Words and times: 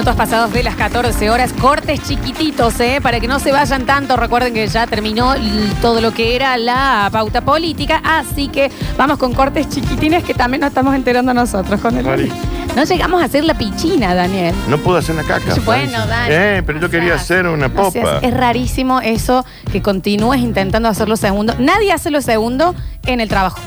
55 0.00 0.14
minutos 0.14 0.16
pasados 0.16 0.52
de 0.52 0.62
las 0.62 0.76
14 0.76 1.30
horas. 1.30 1.52
Cortes 1.52 2.02
chiquititos, 2.02 2.78
¿eh? 2.80 3.00
Para 3.02 3.20
que 3.20 3.28
no 3.28 3.38
se 3.38 3.52
vayan 3.52 3.84
tanto. 3.84 4.16
Recuerden 4.16 4.54
que 4.54 4.66
ya 4.66 4.86
terminó 4.86 5.34
todo 5.82 6.00
lo 6.00 6.12
que 6.12 6.36
era 6.36 6.56
la 6.56 7.08
pauta 7.12 7.42
política. 7.42 8.00
Así 8.02 8.48
que 8.48 8.70
vamos 8.96 9.18
con 9.18 9.34
cortes 9.34 9.68
chiquitines 9.68 10.24
que 10.24 10.32
también 10.32 10.62
nos 10.62 10.68
estamos 10.68 10.94
enterando 10.94 11.34
nosotros 11.34 11.80
con 11.80 11.96
el. 11.98 12.32
No 12.74 12.84
llegamos 12.84 13.20
a 13.20 13.26
hacer 13.26 13.44
la 13.44 13.54
pichina, 13.54 14.14
Daniel. 14.14 14.54
No 14.68 14.78
puedo 14.78 14.98
hacer 14.98 15.14
una 15.14 15.24
caca. 15.24 15.54
Bueno, 15.64 15.90
Florencia. 15.90 16.06
Dani. 16.06 16.34
Eh, 16.34 16.62
pero 16.64 16.80
yo 16.80 16.86
O 16.86 16.90
quería 16.90 17.14
hacer 17.14 17.46
una 17.46 17.68
popa. 17.68 18.18
es 18.22 18.32
rarísimo 18.34 19.00
eso 19.00 19.44
que 19.70 19.82
continúes 19.82 20.40
intentando 20.40 20.88
hacer 20.88 21.08
lo 21.08 21.16
segundo. 21.16 21.54
Nadie 21.58 21.92
hace 21.92 22.10
lo 22.10 22.22
segundo 22.22 22.74
en 23.06 23.20
el 23.20 23.28
trabajo. 23.28 23.58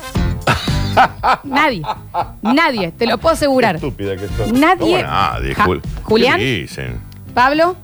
Nadie. 1.44 1.82
Nadie, 2.42 2.92
te 2.92 3.06
lo 3.08 3.18
puedo 3.18 3.34
asegurar. 3.34 3.76
Estúpida 3.76 4.16
que 4.16 4.28
sos. 4.28 4.52
Nadie- 4.52 5.02
¿Cómo 5.04 5.14
nadie, 5.14 5.56
Ja- 5.56 5.66
Jul- 5.66 5.82
Julián. 6.04 6.38
¿Qué 6.40 6.44
dicen? 6.62 7.00
Pablo. 7.34 7.76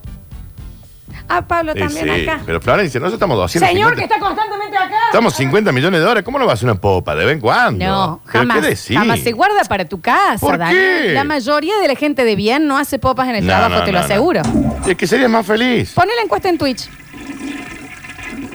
Ah, 1.32 1.44
Pablo 1.44 1.76
también 1.76 2.06
sí, 2.12 2.28
acá. 2.28 2.42
Pero 2.44 2.60
Florencia, 2.60 3.00
nosotros 3.00 3.18
estamos 3.18 3.38
250. 3.38 3.68
Señor 3.72 3.96
que 3.96 4.04
está 4.12 4.20
constantemente 4.20 4.76
acá. 4.76 4.96
Estamos 5.12 5.36
50 5.36 5.72
millones 5.72 6.00
de 6.00 6.04
dólares. 6.04 6.24
¿Cómo 6.24 6.40
no 6.40 6.46
va 6.46 6.52
a 6.52 6.54
hacer 6.56 6.66
una 6.68 6.80
popa? 6.82 7.14
¿De 7.16 7.24
vez 7.24 7.36
en 7.36 7.40
cuando? 7.40 7.86
No, 7.86 8.22
¿Pero 8.26 8.40
jamás. 8.40 8.58
¿Qué 8.60 8.66
decís? 8.70 8.98
Jamás 8.98 9.20
se 9.20 9.32
guarda 9.34 9.64
para 9.66 9.86
tu 9.86 10.02
casa, 10.02 10.40
¿Por 10.40 10.58
Dani. 10.58 10.74
qué? 10.74 11.12
La 11.14 11.24
mayoría 11.24 11.78
de 11.80 11.88
la 11.88 11.94
gente 11.96 12.24
de 12.26 12.36
bien 12.36 12.66
no 12.66 12.80
hace 12.80 12.98
popas 12.98 13.28
en 13.30 13.36
el 13.36 13.46
No, 13.46 13.52
trabajo, 13.52 13.76
no, 13.76 13.84
te 13.84 13.92
lo 13.92 14.00
no, 14.00 14.00
no. 14.00 14.06
aseguro. 14.06 14.42
Es 14.88 14.96
que 14.98 15.06
serías 15.06 15.30
más 15.30 15.46
feliz. 15.46 15.94
Poné 15.94 16.16
la 16.16 16.24
encuesta 16.24 16.50
en 16.50 16.58
Twitch. 16.58 16.90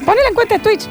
Poné 0.05 0.21
la 0.23 0.29
encuesta 0.31 0.57
en 0.57 0.63
Twitch. 0.63 0.89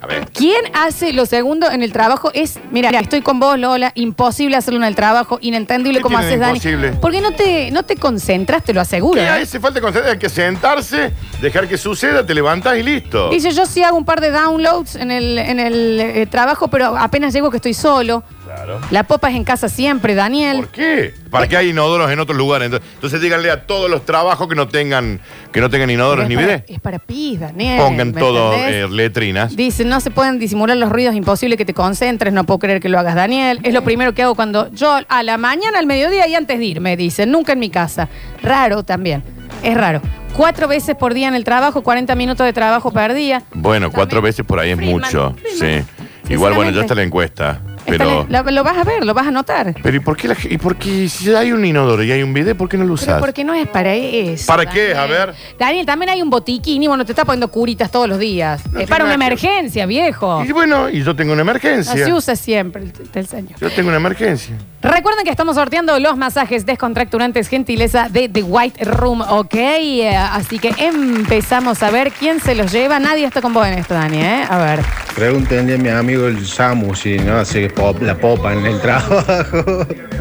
A 0.00 0.06
ver. 0.06 0.28
¿Quién 0.32 0.62
hace 0.74 1.12
lo 1.12 1.24
segundo 1.24 1.70
en 1.70 1.82
el 1.82 1.92
trabajo? 1.92 2.30
Es, 2.34 2.58
mira, 2.70 2.90
estoy 2.90 3.22
con 3.22 3.40
vos, 3.40 3.58
Lola, 3.58 3.92
imposible 3.94 4.56
hacerlo 4.56 4.80
en 4.80 4.84
el 4.84 4.94
trabajo, 4.94 5.38
inentendible 5.40 5.98
¿Qué 5.98 6.02
como 6.02 6.18
tiene 6.18 6.26
haces, 6.34 6.40
de 6.40 6.46
Dani. 6.46 6.58
imposible? 6.58 6.92
Porque 7.00 7.20
no 7.20 7.32
te, 7.32 7.70
no 7.70 7.82
te 7.82 7.96
concentras, 7.96 8.62
te 8.62 8.74
lo 8.74 8.80
aseguro. 8.82 9.20
¿Qué 9.20 9.26
¿eh? 9.26 9.30
hace 9.30 9.58
falta 9.58 9.80
concentrar? 9.80 10.12
Hay 10.12 10.18
que 10.18 10.28
sentarse, 10.28 11.12
dejar 11.40 11.66
que 11.66 11.78
suceda, 11.78 12.26
te 12.26 12.34
levantás 12.34 12.76
y 12.76 12.82
listo. 12.82 13.30
Dice, 13.30 13.50
yo 13.52 13.64
sí 13.64 13.82
hago 13.82 13.96
un 13.96 14.04
par 14.04 14.20
de 14.20 14.30
downloads 14.30 14.96
en 14.96 15.10
el, 15.10 15.38
en 15.38 15.60
el 15.60 16.00
eh, 16.00 16.26
trabajo, 16.26 16.68
pero 16.68 16.96
apenas 16.96 17.32
llego 17.32 17.50
que 17.50 17.56
estoy 17.56 17.74
solo. 17.74 18.22
Claro. 18.66 18.80
La 18.90 19.04
popa 19.04 19.30
es 19.30 19.36
en 19.36 19.44
casa 19.44 19.68
siempre, 19.68 20.14
Daniel. 20.14 20.58
¿Por 20.58 20.68
qué? 20.68 21.14
¿Para 21.30 21.48
qué 21.48 21.56
hay 21.56 21.70
inodoros 21.70 22.10
en 22.10 22.18
otros 22.18 22.36
lugares? 22.36 22.66
Entonces, 22.66 22.88
entonces 22.94 23.20
díganle 23.20 23.50
a 23.50 23.66
todos 23.66 23.88
los 23.90 24.04
trabajos 24.04 24.48
que 24.48 24.54
no 24.54 24.68
tengan, 24.68 25.20
que 25.52 25.60
no 25.60 25.70
tengan 25.70 25.90
inodoros 25.90 26.24
es 26.24 26.28
ni 26.28 26.34
para, 26.34 26.46
bidet. 26.46 26.64
es 26.70 26.80
para 26.80 26.98
pis, 26.98 27.40
Daniel. 27.40 27.80
Pongan 27.80 28.12
¿me 28.12 28.20
todo 28.20 28.52
entendés? 28.54 28.84
eh, 28.84 28.88
letrinas. 28.88 29.56
Dice, 29.56 29.84
no 29.84 30.00
se 30.00 30.10
pueden 30.10 30.38
disimular 30.38 30.76
los 30.76 30.90
ruidos, 30.90 31.14
imposible 31.14 31.56
que 31.56 31.64
te 31.64 31.74
concentres, 31.74 32.32
no 32.32 32.44
puedo 32.44 32.58
creer 32.58 32.80
que 32.80 32.88
lo 32.88 32.98
hagas, 32.98 33.14
Daniel. 33.14 33.60
Es 33.62 33.72
lo 33.72 33.82
primero 33.84 34.14
que 34.14 34.22
hago 34.22 34.34
cuando 34.34 34.70
yo 34.72 34.98
a 35.08 35.22
la 35.22 35.38
mañana, 35.38 35.78
al 35.78 35.86
mediodía 35.86 36.26
y 36.26 36.34
antes 36.34 36.58
de 36.58 36.64
irme, 36.64 36.96
dice, 36.96 37.26
nunca 37.26 37.52
en 37.52 37.58
mi 37.60 37.70
casa. 37.70 38.08
Raro 38.42 38.82
también, 38.82 39.22
es 39.62 39.74
raro. 39.76 40.00
Cuatro 40.36 40.68
veces 40.68 40.94
por 40.96 41.14
día 41.14 41.28
en 41.28 41.34
el 41.34 41.44
trabajo, 41.44 41.82
40 41.82 42.14
minutos 42.14 42.44
de 42.44 42.52
trabajo 42.52 42.90
per 42.90 43.14
día. 43.14 43.42
Bueno, 43.54 43.90
cuatro 43.90 44.20
veces 44.20 44.44
por 44.44 44.58
ahí 44.58 44.70
es 44.70 44.76
Freeman, 44.76 45.00
mucho. 45.00 45.34
Freeman. 45.58 45.84
Sí. 46.26 46.32
Igual, 46.32 46.54
bueno, 46.54 46.72
ya 46.72 46.80
está 46.82 46.94
la 46.94 47.04
encuesta. 47.04 47.60
Pero, 47.86 48.26
la- 48.28 48.42
lo, 48.42 48.64
vas 48.64 48.76
a 48.78 48.84
ver, 48.84 49.04
lo 49.04 49.14
vas 49.14 49.26
a 49.26 49.30
notar. 49.30 49.74
pero 49.82 49.96
¿y 49.96 50.00
por 50.00 50.16
qué 50.16 50.28
la 50.28 50.34
ge- 50.34 50.48
y 50.52 50.58
por 50.58 50.76
qué 50.76 51.08
si 51.08 51.32
hay 51.34 51.52
un 51.52 51.64
inodoro 51.64 52.02
y 52.02 52.10
hay 52.12 52.22
un 52.22 52.32
bidet, 52.34 52.56
por 52.56 52.68
qué 52.68 52.76
no 52.76 52.84
lo 52.84 52.94
Pero 52.94 53.02
usas? 53.02 53.20
porque 53.20 53.44
no 53.44 53.54
es 53.54 53.68
para 53.68 53.94
eso. 53.94 54.46
¿Para 54.46 54.66
qué? 54.66 54.88
Daniel. 54.94 54.98
A 54.98 55.06
ver. 55.26 55.34
Daniel, 55.58 55.86
también 55.86 56.10
hay 56.10 56.22
un 56.22 56.30
botiquín 56.30 56.82
y 56.82 56.86
bueno, 56.88 57.04
te 57.04 57.12
está 57.12 57.24
poniendo 57.24 57.48
curitas 57.48 57.90
todos 57.90 58.08
los 58.08 58.18
días. 58.18 58.60
No 58.66 58.66
es 58.66 58.72
tiene 58.72 58.86
para 58.86 59.04
una 59.04 59.16
nada 59.16 59.30
que- 59.36 59.46
emergencia, 59.46 59.86
viejo. 59.86 60.44
Y 60.44 60.52
bueno, 60.52 60.88
y 60.90 61.02
yo 61.02 61.14
tengo 61.16 61.32
una 61.32 61.42
Así 61.42 61.50
emergencia. 61.50 62.14
usa 62.14 62.36
siempre 62.36 62.82
el, 62.82 62.92
el 63.14 63.26
señor. 63.26 63.58
Yo 63.60 63.70
tengo 63.70 63.88
una 63.88 63.98
emergencia. 63.98 64.56
Recuerden 64.82 65.24
que 65.24 65.30
estamos 65.30 65.56
sorteando 65.56 65.98
los 65.98 66.16
masajes 66.16 66.64
descontracturantes 66.64 67.48
gentileza 67.48 68.08
de 68.08 68.28
The 68.28 68.42
White 68.42 68.84
Room, 68.84 69.20
¿ok? 69.22 69.54
Eh, 69.54 70.14
así 70.16 70.58
que 70.58 70.72
empezamos 70.78 71.82
a 71.82 71.90
ver 71.90 72.12
quién 72.12 72.40
se 72.40 72.54
los 72.54 72.70
lleva. 72.72 72.98
Nadie 72.98 73.24
está 73.24 73.40
con 73.40 73.52
vos 73.52 73.66
en 73.66 73.74
esto, 73.74 73.94
Dani, 73.94 74.18
¿eh? 74.20 74.44
A 74.48 74.58
ver. 74.58 74.80
Pregúntenle 75.14 75.74
a 75.74 75.78
mi 75.78 75.88
amigo 75.88 76.26
el 76.26 76.46
Samu 76.46 76.94
si 76.94 77.16
no 77.18 77.36
hace 77.38 77.68
pop- 77.76 78.02
la 78.02 78.16
popa 78.16 78.52
en 78.52 78.66
el 78.66 78.80
trabajo. 78.80 79.22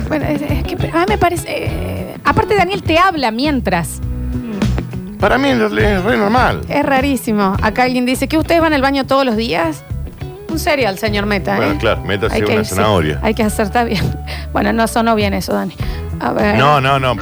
Bueno, 0.07 0.25
es, 0.25 0.41
es 0.43 0.63
que 0.63 0.75
a 0.91 0.99
mí 0.99 1.05
me 1.09 1.17
parece... 1.17 1.45
eh, 1.49 2.15
aparte, 2.23 2.55
Daniel 2.55 2.83
te 2.83 2.99
habla 2.99 3.31
mientras. 3.31 3.99
Para 5.19 5.37
mí 5.39 5.49
es 5.49 5.71
re 5.71 5.95
es 5.95 6.03
re 6.03 6.17
normal. 6.17 6.61
Es 6.69 6.85
rarísimo. 6.85 7.55
Acá 7.63 7.83
alguien 7.83 8.05
dice 8.05 8.27
que 8.27 8.37
ustedes 8.37 8.61
van 8.61 8.73
al 8.73 8.81
baño 8.83 9.05
todos 9.05 9.25
los 9.25 9.35
días. 9.35 9.83
Un 10.49 10.59
cereal, 10.59 10.97
señor 10.99 11.25
Meta, 11.25 11.55
¿eh? 11.55 11.57
Bueno, 11.57 11.77
claro, 11.79 12.01
métase 12.03 12.45
una 12.45 12.63
sí, 12.63 12.75
zanahoria. 12.75 13.19
hay 13.23 13.33
que 13.33 13.43
acertar 13.43 13.87
bien. 13.87 14.03
Bueno, 14.53 14.71
no 14.71 14.87
sonó 14.87 15.15
bien 15.15 15.33
eso, 15.33 15.53
Dani. 15.53 15.73
A 16.19 16.31
ver. 16.31 16.57
No, 16.57 16.79
no, 16.79 16.97
no. 16.99 17.15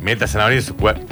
Meta 0.00 0.26
zanahoria 0.26 0.56
en 0.58 0.64
su 0.64 0.74
cuerpo. 0.74 1.06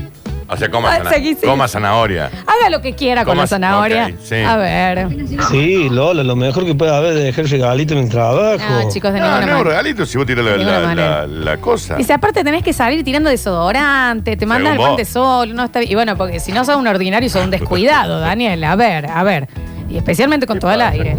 O 0.53 0.57
sea, 0.57 0.69
coma, 0.71 0.93
Ah, 0.93 0.99
zana- 0.99 1.11
seguí, 1.11 1.35
seguí. 1.35 1.47
coma 1.47 1.69
zanahoria. 1.69 2.27
Haga 2.47 2.71
lo 2.71 2.81
que 2.83 2.95
quiera 2.95 3.25
con 3.25 3.33
¿Cómo 3.33 3.43
la 3.43 3.47
zanahoria. 3.47 4.07
Ok, 4.07 4.15
sí. 4.23 4.35
A 4.37 4.57
ver. 4.57 5.09
Sí, 5.51 5.89
Lola, 5.91 6.25
lo 6.25 6.35
mejor 6.35 6.65
que 6.67 6.75
puede 6.75 6.95
haber 6.95 7.17
es 7.17 7.23
dejar 7.25 7.45
regalito 7.47 7.95
en 7.95 8.01
el 8.01 8.09
trabajo. 8.09 8.59
No, 8.69 8.91
chicos, 8.91 9.13
de 9.13 9.21
No, 9.21 9.27
ninguna 9.27 9.41
no, 9.47 9.53
un 9.53 9.59
manera. 9.59 9.63
regalito 9.65 10.05
si 10.07 10.19
vos 10.19 10.27
tirás 10.27 10.45
la, 10.45 10.51
De 10.53 10.59
ninguna 10.59 10.81
la- 10.81 10.87
manera. 10.87 11.27
la- 11.27 11.53
la 11.53 11.57
cosa. 11.59 11.95
Dice, 11.97 12.13
aparte 12.13 12.43
tenés 12.43 12.63
que 12.65 12.73
salir 12.73 13.05
tirando 13.05 13.31
desodorante, 13.31 14.37
te 14.37 14.45
mandas 14.47 14.73
el 14.73 14.79
Según 14.79 14.85
pan 14.87 14.91
vos. 14.93 14.97
de 14.99 15.05
sol, 15.05 15.55
no 15.55 15.65
está 15.65 15.79
bien. 15.79 15.93
Y 15.93 15.95
bueno, 15.95 16.17
porque 16.17 16.41
si 16.41 16.51
no 16.53 16.65
sos 16.65 16.77
un 16.77 16.87
ordinario, 16.89 17.29
sos 17.31 17.45
un 17.45 17.51
descuidado, 17.51 18.19
Daniel. 18.21 18.65
A 18.65 18.75
ver, 18.77 19.07
a 19.07 19.23
ver. 19.23 19.49
Y 19.89 19.97
especialmente 19.99 20.47
con 20.47 20.57
¿Qué 20.57 20.61
todo 20.63 20.73
el 20.73 20.81
aire. 20.83 21.17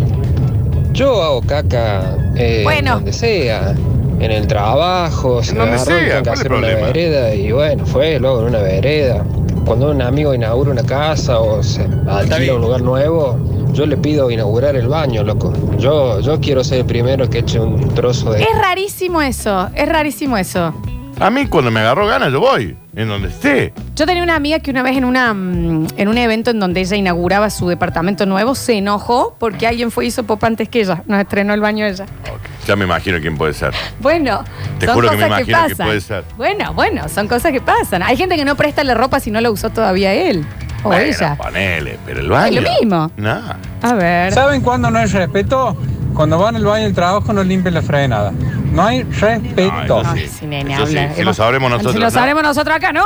Yo 0.94 1.24
hago 1.24 1.42
caca 1.42 2.18
eh, 2.36 2.62
Bueno. 2.64 2.96
donde 2.96 3.14
sea, 3.14 3.74
en 4.22 4.32
el 4.32 4.48
trabajo, 4.48 5.44
se 5.44 5.56
donde 5.56 5.74
agarró, 5.74 5.86
sea, 5.86 5.96
tengo 5.98 6.24
que 6.24 6.24
¿cuál 6.24 6.34
es 6.34 6.40
hacer 6.40 6.52
el 6.52 6.58
una 6.58 6.68
problema? 6.68 6.88
vereda 6.88 7.36
y 7.36 7.52
bueno, 7.52 7.86
fue 7.86 8.20
luego 8.20 8.42
en 8.42 8.46
una 8.48 8.60
vereda. 8.60 9.24
Cuando 9.66 9.92
un 9.92 10.02
amigo 10.02 10.34
inaugura 10.34 10.72
una 10.72 10.84
casa 10.84 11.40
o 11.40 11.62
se 11.64 11.84
alquila 12.08 12.38
bien. 12.38 12.56
un 12.56 12.62
lugar 12.62 12.82
nuevo, 12.82 13.38
yo 13.74 13.86
le 13.86 13.98
pido 13.98 14.30
inaugurar 14.32 14.76
el 14.76 14.88
baño, 14.88 15.24
loco. 15.24 15.54
Yo, 15.78 16.20
yo 16.20 16.40
quiero 16.40 16.64
ser 16.64 16.80
el 16.80 16.86
primero 16.86 17.30
que 17.30 17.40
eche 17.40 17.60
un 17.60 17.94
trozo 17.96 18.32
de... 18.34 18.42
Es 18.42 18.58
rarísimo 18.60 19.22
eso, 19.22 19.70
es 19.76 19.88
rarísimo 19.88 20.38
eso. 20.38 20.74
A 21.20 21.30
mí 21.30 21.46
cuando 21.48 21.70
me 21.70 21.80
agarró 21.82 22.08
ganas 22.08 22.32
yo 22.32 22.40
voy, 22.40 22.76
en 22.96 23.08
donde 23.08 23.28
esté. 23.30 23.74
Yo 23.96 24.06
tenía 24.08 24.24
una 24.24 24.36
amiga 24.36 24.60
que 24.60 24.72
una 24.72 24.82
vez 24.82 24.98
en, 24.98 25.06
una, 25.06 25.34
mm, 25.34 25.88
en 25.98 26.08
un 26.08 26.18
evento 26.18 26.50
en 26.50 26.60
donde 26.60 26.82
ella 26.82 26.96
inauguraba 26.98 27.50
su 27.52 27.68
departamento 27.68 28.26
nuevo, 28.26 28.56
se 28.56 28.74
enojó 28.74 29.36
porque 29.38 29.68
alguien 29.68 29.92
fue 29.92 30.06
y 30.06 30.08
hizo 30.08 30.24
pop 30.24 30.44
antes 30.44 30.68
que 30.68 30.82
ella. 30.82 31.04
Nos 31.06 31.20
estrenó 31.22 31.54
el 31.54 31.62
baño 31.62 31.86
ella. 31.86 32.06
Ok, 32.06 32.50
Ya 32.68 32.76
me 32.76 32.86
imagino 32.86 33.20
quién 33.20 33.38
puede 33.38 33.54
ser. 33.54 33.74
Bueno, 34.00 34.44
Te 34.80 34.86
son 34.86 34.96
juro 34.96 35.10
que 35.10 35.18
me 35.18 35.24
cosas 35.24 35.44
que, 35.44 35.52
imagino 35.52 35.68
que 35.68 35.72
pasan. 35.76 35.88
puede 35.88 36.02
ser. 36.02 36.24
Bueno, 36.38 36.74
bueno, 36.74 37.10
son 37.10 37.28
cosas 37.28 37.52
que 37.52 37.60
pasan. 37.62 38.04
Hay 38.04 38.16
gente 38.18 38.36
que 38.36 38.46
no 38.46 38.56
presta 38.56 38.84
la 38.84 38.94
ropa 38.94 39.20
si 39.20 39.32
no 39.32 39.42
la 39.42 39.50
usó 39.50 39.70
todavía 39.72 40.14
él 40.14 40.46
o 40.84 40.88
bueno, 40.90 41.04
ella. 41.04 41.36
ponele, 41.36 41.98
pero 42.06 42.20
el 42.22 42.30
baño. 42.30 42.60
Es 42.60 42.64
lo 42.64 42.70
mismo. 42.80 43.12
No. 43.18 43.42
A 43.82 43.94
ver. 43.94 44.34
¿Saben 44.34 44.62
cuándo 44.62 44.90
no 44.92 45.00
hay 45.00 45.08
respeto? 45.08 45.76
Cuando 46.14 46.38
van 46.38 46.56
al 46.56 46.66
baño 46.66 46.84
del 46.86 46.94
trabajo 46.94 47.34
no 47.34 47.44
limpian 47.44 47.74
la 47.74 47.82
frenada. 47.82 48.32
No 48.72 48.84
hay 48.86 49.04
respeto. 49.04 50.04
No, 50.04 50.10
Ay, 50.12 50.28
sí. 50.28 50.36
sí, 50.42 50.46
nene, 50.46 50.74
Eso 50.76 50.86
sí, 50.88 50.98
habla. 50.98 51.16
si 51.16 51.24
lo 51.24 51.34
sabremos 51.34 51.70
nosotros, 51.72 51.94
Si 51.94 52.00
lo 52.00 52.06
¿no? 52.06 52.12
sabremos 52.12 52.44
nosotros 52.44 52.76
acá, 52.76 52.92
¿no? 52.94 53.06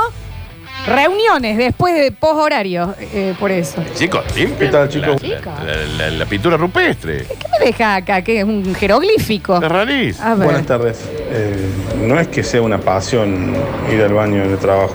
Reuniones 0.86 1.56
después 1.58 1.94
de 1.94 2.12
post 2.12 2.36
horario, 2.40 2.94
eh, 3.12 3.34
por 3.40 3.50
eso. 3.50 3.82
Chicos, 3.96 4.22
limpia. 4.36 4.58
¿Qué 4.58 4.68
tal, 4.68 4.88
chicos? 4.88 5.20
La, 5.22 5.40
la- 5.40 5.86
la- 5.98 6.10
la 6.10 6.26
pintura 6.26 6.56
rupestre. 6.56 7.26
¿Qué 7.26 7.46
me 7.58 7.66
deja 7.66 7.96
acá? 7.96 8.22
Que 8.22 8.38
es 8.38 8.44
un 8.44 8.74
jeroglífico. 8.74 9.56
Es 9.62 9.68
rarísimo. 9.68 10.24
A 10.26 10.34
ver. 10.36 10.44
Buenas 10.44 10.66
tardes. 10.66 10.98
Eh, 11.30 11.68
no 12.02 12.20
es 12.20 12.28
que 12.28 12.44
sea 12.44 12.62
una 12.62 12.78
pasión 12.78 13.52
ir 13.92 14.00
al 14.00 14.12
baño 14.12 14.44
en 14.44 14.50
el 14.52 14.58
trabajo, 14.58 14.94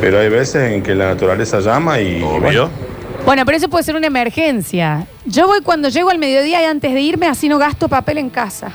pero 0.00 0.18
hay 0.20 0.30
veces 0.30 0.72
en 0.72 0.82
que 0.82 0.94
la 0.94 1.08
naturaleza 1.08 1.60
llama 1.60 2.00
y... 2.00 2.22
Obvio. 2.22 2.40
bueno, 2.40 2.70
Bueno, 3.26 3.44
pero 3.44 3.58
eso 3.58 3.68
puede 3.68 3.84
ser 3.84 3.94
una 3.94 4.06
emergencia. 4.06 5.06
Yo 5.26 5.46
voy 5.46 5.60
cuando 5.60 5.90
llego 5.90 6.08
al 6.10 6.18
mediodía 6.18 6.62
y 6.62 6.64
antes 6.64 6.94
de 6.94 7.00
irme, 7.00 7.26
así 7.26 7.48
no 7.48 7.58
gasto 7.58 7.88
papel 7.88 8.18
en 8.18 8.30
casa. 8.30 8.72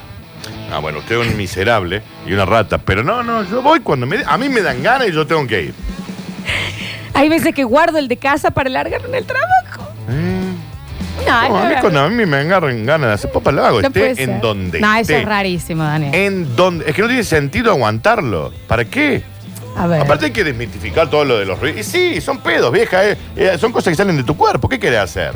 Ah, 0.72 0.80
bueno, 0.80 1.00
usted 1.00 1.20
es 1.20 1.28
un 1.28 1.38
miserable 1.38 2.02
y 2.26 2.34
una 2.34 2.46
rata. 2.46 2.78
Pero 2.78 3.04
no, 3.04 3.24
no, 3.24 3.44
yo 3.44 3.62
voy 3.62 3.80
cuando 3.80 4.06
me, 4.06 4.18
a 4.26 4.38
mí 4.38 4.50
me 4.50 4.62
dan 4.62 4.84
ganas 4.84 5.08
y 5.08 5.12
yo 5.12 5.26
tengo 5.26 5.46
que 5.48 5.64
ir. 5.64 5.74
Hay 7.14 7.30
veces 7.30 7.54
que 7.56 7.64
guardo 7.64 7.98
el 7.98 8.08
de 8.08 8.18
casa 8.18 8.52
para 8.52 8.70
largarlo 8.70 9.08
en 9.08 9.16
el 9.16 9.26
trabajo. 9.26 9.92
Eh, 10.10 10.54
No, 11.26 11.50
no, 11.50 11.58
a 11.58 11.66
mí 11.70 11.76
no, 11.76 11.82
cuando 11.82 12.00
a 12.02 12.10
mí 12.10 12.26
me 12.26 12.38
agarran 12.38 12.86
ganas 12.86 13.08
de 13.08 13.14
hacer 13.14 13.32
lo 13.54 13.66
hago. 13.66 13.82
no 13.82 13.92
puede 13.92 14.22
en 14.24 14.40
donde 14.40 14.80
No, 14.80 14.92
eso 14.94 15.02
esté. 15.02 15.20
es 15.20 15.26
rarísimo, 15.26 15.84
Daniel. 15.84 16.14
En 16.14 16.56
donde. 16.56 16.88
Es 16.90 16.96
que 16.96 17.02
no 17.02 17.08
tiene 17.08 17.24
sentido 17.24 17.72
aguantarlo. 17.72 18.54
¿Para 18.68 18.86
qué? 18.86 19.24
A 19.78 19.88
ver. 19.88 20.02
Aparte 20.02 20.26
hay 20.26 20.32
que 20.32 20.44
desmitificar 20.44 21.10
todo 21.10 21.24
lo 21.24 21.38
de 21.38 21.46
los 21.46 21.60
ruidos. 21.60 21.80
Y 21.82 21.84
sí, 21.84 22.22
son 22.22 22.40
pedos, 22.40 22.72
vieja. 22.72 23.08
eh. 23.08 23.18
Eh, 23.36 23.58
son 23.60 23.72
cosas 23.72 23.92
que 23.92 23.96
salen 23.96 24.18
de 24.18 24.24
tu 24.24 24.36
cuerpo. 24.36 24.68
¿Qué 24.68 24.80
querés 24.80 25.00
hacer? 25.00 25.34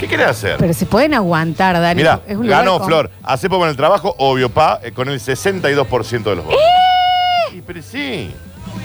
¿Qué 0.00 0.08
querés 0.08 0.26
hacer? 0.26 0.56
Pero 0.58 0.72
se 0.74 0.86
pueden 0.86 1.14
aguantar, 1.14 1.80
Dani. 1.80 1.94
Mira, 1.98 2.20
Es 2.26 2.36
un 2.36 2.44
lugar 2.46 2.60
ganó 2.64 2.78
con- 2.78 2.88
Flor. 2.88 3.10
Hace 3.22 3.48
poco 3.48 3.64
en 3.64 3.70
el 3.70 3.76
trabajo, 3.76 4.14
obvio, 4.18 4.48
pa, 4.50 4.80
eh, 4.82 4.90
con 4.92 5.08
el 5.08 5.20
62% 5.20 6.30
de 6.30 6.36
los 6.36 6.44
votos. 6.44 6.60
¡Eh! 6.60 7.56
Y, 7.56 7.60
pero 7.62 7.80
sí. 7.82 8.34